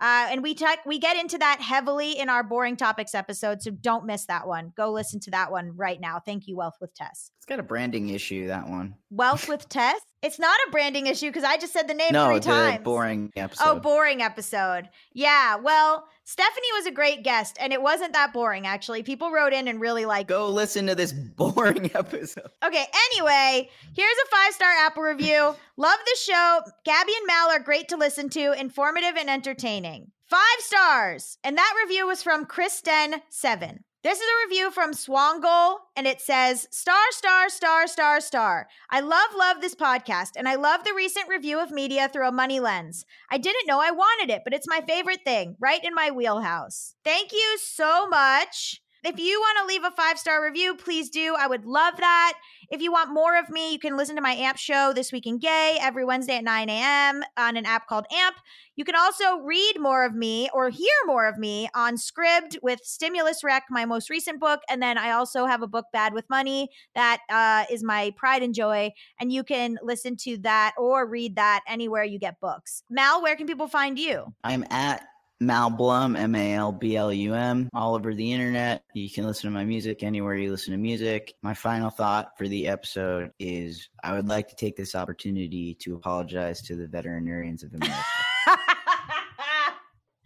Uh, 0.00 0.28
and 0.30 0.42
we 0.42 0.54
talk, 0.54 0.80
we 0.84 0.98
get 0.98 1.16
into 1.16 1.38
that 1.38 1.60
heavily 1.60 2.18
in 2.18 2.28
our 2.28 2.42
boring 2.42 2.76
topics 2.76 3.14
episode, 3.14 3.62
so 3.62 3.70
don't 3.70 4.04
miss 4.04 4.26
that 4.26 4.46
one. 4.46 4.72
Go 4.76 4.90
listen 4.90 5.20
to 5.20 5.30
that 5.30 5.50
one 5.50 5.72
right 5.76 6.00
now. 6.00 6.18
Thank 6.18 6.46
you, 6.46 6.56
Wealth 6.56 6.76
with 6.80 6.94
Tess. 6.94 7.30
It's 7.38 7.46
got 7.46 7.60
a 7.60 7.62
branding 7.62 8.08
issue, 8.08 8.48
that 8.48 8.68
one. 8.68 8.96
Wealth 9.10 9.48
with 9.48 9.68
Tess. 9.68 10.00
It's 10.24 10.38
not 10.38 10.58
a 10.66 10.70
branding 10.70 11.06
issue 11.06 11.26
because 11.26 11.44
I 11.44 11.58
just 11.58 11.74
said 11.74 11.86
the 11.86 11.92
name 11.92 12.12
no, 12.12 12.28
three 12.28 12.36
the 12.36 12.40
times. 12.40 12.82
boring 12.82 13.30
episode. 13.36 13.64
Oh, 13.66 13.78
boring 13.78 14.22
episode. 14.22 14.88
Yeah. 15.12 15.56
Well, 15.56 16.08
Stephanie 16.24 16.72
was 16.76 16.86
a 16.86 16.90
great 16.90 17.22
guest, 17.22 17.58
and 17.60 17.74
it 17.74 17.82
wasn't 17.82 18.14
that 18.14 18.32
boring 18.32 18.66
actually. 18.66 19.02
People 19.02 19.30
wrote 19.30 19.52
in 19.52 19.68
and 19.68 19.82
really 19.82 20.06
like. 20.06 20.26
Go 20.26 20.48
listen 20.48 20.86
to 20.86 20.94
this 20.94 21.12
boring 21.36 21.90
episode. 21.94 22.48
Okay. 22.64 22.86
Anyway, 23.12 23.68
here's 23.94 24.16
a 24.24 24.30
five 24.30 24.54
star 24.54 24.70
Apple 24.70 25.02
review. 25.02 25.54
Love 25.76 25.98
the 26.06 26.18
show. 26.18 26.60
Gabby 26.86 27.12
and 27.18 27.26
Mal 27.26 27.50
are 27.50 27.60
great 27.60 27.88
to 27.90 27.98
listen 27.98 28.30
to, 28.30 28.58
informative 28.58 29.16
and 29.18 29.28
entertaining. 29.28 30.10
Five 30.24 30.60
stars. 30.60 31.36
And 31.44 31.58
that 31.58 31.74
review 31.84 32.06
was 32.06 32.22
from 32.22 32.46
Kristen 32.46 33.16
Seven. 33.28 33.84
This 34.04 34.20
is 34.20 34.28
a 34.28 34.46
review 34.46 34.70
from 34.70 34.92
Swangol, 34.92 35.76
and 35.96 36.06
it 36.06 36.20
says 36.20 36.68
star, 36.70 37.06
star, 37.12 37.48
star, 37.48 37.86
star, 37.86 38.20
star. 38.20 38.68
I 38.90 39.00
love, 39.00 39.30
love 39.34 39.62
this 39.62 39.74
podcast, 39.74 40.32
and 40.36 40.46
I 40.46 40.56
love 40.56 40.84
the 40.84 40.92
recent 40.92 41.26
review 41.26 41.58
of 41.58 41.70
media 41.70 42.10
through 42.12 42.28
a 42.28 42.30
money 42.30 42.60
lens. 42.60 43.06
I 43.30 43.38
didn't 43.38 43.66
know 43.66 43.80
I 43.80 43.92
wanted 43.92 44.28
it, 44.28 44.42
but 44.44 44.52
it's 44.52 44.68
my 44.68 44.82
favorite 44.86 45.24
thing, 45.24 45.56
right 45.58 45.82
in 45.82 45.94
my 45.94 46.10
wheelhouse. 46.10 46.96
Thank 47.02 47.32
you 47.32 47.56
so 47.58 48.06
much. 48.06 48.82
If 49.04 49.18
you 49.18 49.38
want 49.38 49.58
to 49.58 49.66
leave 49.66 49.84
a 49.84 49.90
five 49.90 50.18
star 50.18 50.42
review, 50.42 50.74
please 50.76 51.10
do. 51.10 51.36
I 51.38 51.46
would 51.46 51.66
love 51.66 51.94
that. 51.98 52.38
If 52.70 52.80
you 52.80 52.90
want 52.90 53.12
more 53.12 53.38
of 53.38 53.50
me, 53.50 53.70
you 53.70 53.78
can 53.78 53.98
listen 53.98 54.16
to 54.16 54.22
my 54.22 54.32
AMP 54.32 54.56
show 54.56 54.94
this 54.94 55.12
week 55.12 55.26
in 55.26 55.38
gay 55.38 55.76
every 55.78 56.06
Wednesday 56.06 56.38
at 56.38 56.44
9 56.44 56.70
a.m. 56.70 57.22
on 57.36 57.58
an 57.58 57.66
app 57.66 57.86
called 57.86 58.06
AMP. 58.10 58.36
You 58.76 58.84
can 58.86 58.96
also 58.96 59.36
read 59.40 59.74
more 59.78 60.06
of 60.06 60.14
me 60.14 60.48
or 60.54 60.70
hear 60.70 60.88
more 61.04 61.28
of 61.28 61.36
me 61.36 61.68
on 61.74 61.96
Scribd 61.96 62.56
with 62.62 62.80
Stimulus 62.82 63.44
Rec, 63.44 63.64
my 63.68 63.84
most 63.84 64.08
recent 64.08 64.40
book. 64.40 64.60
And 64.70 64.82
then 64.82 64.96
I 64.96 65.10
also 65.10 65.44
have 65.44 65.60
a 65.60 65.68
book, 65.68 65.84
Bad 65.92 66.14
with 66.14 66.24
Money, 66.30 66.70
that 66.94 67.20
uh, 67.28 67.70
is 67.70 67.84
my 67.84 68.10
pride 68.16 68.42
and 68.42 68.54
joy. 68.54 68.90
And 69.20 69.30
you 69.30 69.44
can 69.44 69.78
listen 69.82 70.16
to 70.22 70.38
that 70.38 70.72
or 70.78 71.06
read 71.06 71.36
that 71.36 71.60
anywhere 71.68 72.04
you 72.04 72.18
get 72.18 72.40
books. 72.40 72.82
Mal, 72.88 73.22
where 73.22 73.36
can 73.36 73.46
people 73.46 73.68
find 73.68 73.98
you? 73.98 74.32
I'm 74.42 74.64
at 74.70 75.06
Malblum, 75.42 76.18
M 76.18 76.34
A 76.34 76.54
L 76.54 76.72
B 76.72 76.96
L 76.96 77.12
U 77.12 77.34
M, 77.34 77.68
all 77.74 77.94
over 77.94 78.14
the 78.14 78.32
internet. 78.32 78.82
You 78.94 79.10
can 79.10 79.24
listen 79.24 79.50
to 79.50 79.54
my 79.54 79.64
music 79.64 80.02
anywhere 80.02 80.36
you 80.36 80.50
listen 80.50 80.72
to 80.72 80.78
music. 80.78 81.34
My 81.42 81.54
final 81.54 81.90
thought 81.90 82.38
for 82.38 82.48
the 82.48 82.68
episode 82.68 83.30
is 83.38 83.88
I 84.02 84.14
would 84.14 84.28
like 84.28 84.48
to 84.48 84.56
take 84.56 84.76
this 84.76 84.94
opportunity 84.94 85.76
to 85.80 85.94
apologize 85.94 86.62
to 86.62 86.76
the 86.76 86.86
veterinarians 86.86 87.62
of 87.62 87.74
America. 87.74 88.04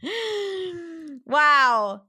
wow. 1.27 2.03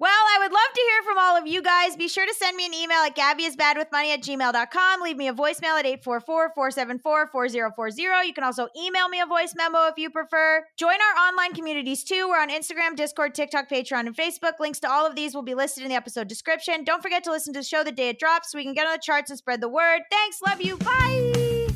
Well, 0.00 0.10
I 0.10 0.38
would 0.40 0.50
love 0.50 0.72
to 0.74 0.80
hear 0.80 1.02
from 1.04 1.18
all 1.18 1.36
of 1.36 1.46
you 1.46 1.62
guys. 1.62 1.94
Be 1.94 2.08
sure 2.08 2.26
to 2.26 2.34
send 2.34 2.56
me 2.56 2.66
an 2.66 2.74
email 2.74 2.98
at 2.98 3.14
gabbyisbadwithmoney 3.14 4.12
at 4.12 4.22
gmail.com. 4.22 5.00
Leave 5.00 5.16
me 5.16 5.28
a 5.28 5.32
voicemail 5.32 5.78
at 5.78 5.84
844-474-4040. 6.02 8.26
You 8.26 8.34
can 8.34 8.42
also 8.42 8.66
email 8.76 9.08
me 9.08 9.20
a 9.20 9.26
voice 9.26 9.54
memo 9.56 9.86
if 9.86 9.96
you 9.96 10.10
prefer. 10.10 10.66
Join 10.76 10.96
our 10.96 11.28
online 11.28 11.54
communities 11.54 12.02
too. 12.02 12.26
We're 12.28 12.40
on 12.40 12.50
Instagram, 12.50 12.96
Discord, 12.96 13.36
TikTok, 13.36 13.70
Patreon, 13.70 14.08
and 14.08 14.16
Facebook. 14.16 14.58
Links 14.58 14.80
to 14.80 14.90
all 14.90 15.06
of 15.06 15.14
these 15.14 15.32
will 15.32 15.42
be 15.42 15.54
listed 15.54 15.84
in 15.84 15.90
the 15.90 15.94
episode 15.94 16.26
description. 16.26 16.82
Don't 16.82 17.00
forget 17.00 17.22
to 17.24 17.30
listen 17.30 17.54
to 17.54 17.60
the 17.60 17.64
show 17.64 17.84
the 17.84 17.92
day 17.92 18.08
it 18.08 18.18
drops 18.18 18.50
so 18.50 18.58
we 18.58 18.64
can 18.64 18.74
get 18.74 18.86
on 18.86 18.94
the 18.94 19.00
charts 19.00 19.30
and 19.30 19.38
spread 19.38 19.60
the 19.60 19.68
word. 19.68 20.00
Thanks. 20.10 20.42
Love 20.42 20.60
you. 20.60 20.76
Bye. 20.78 21.68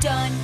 Done. 0.00 0.43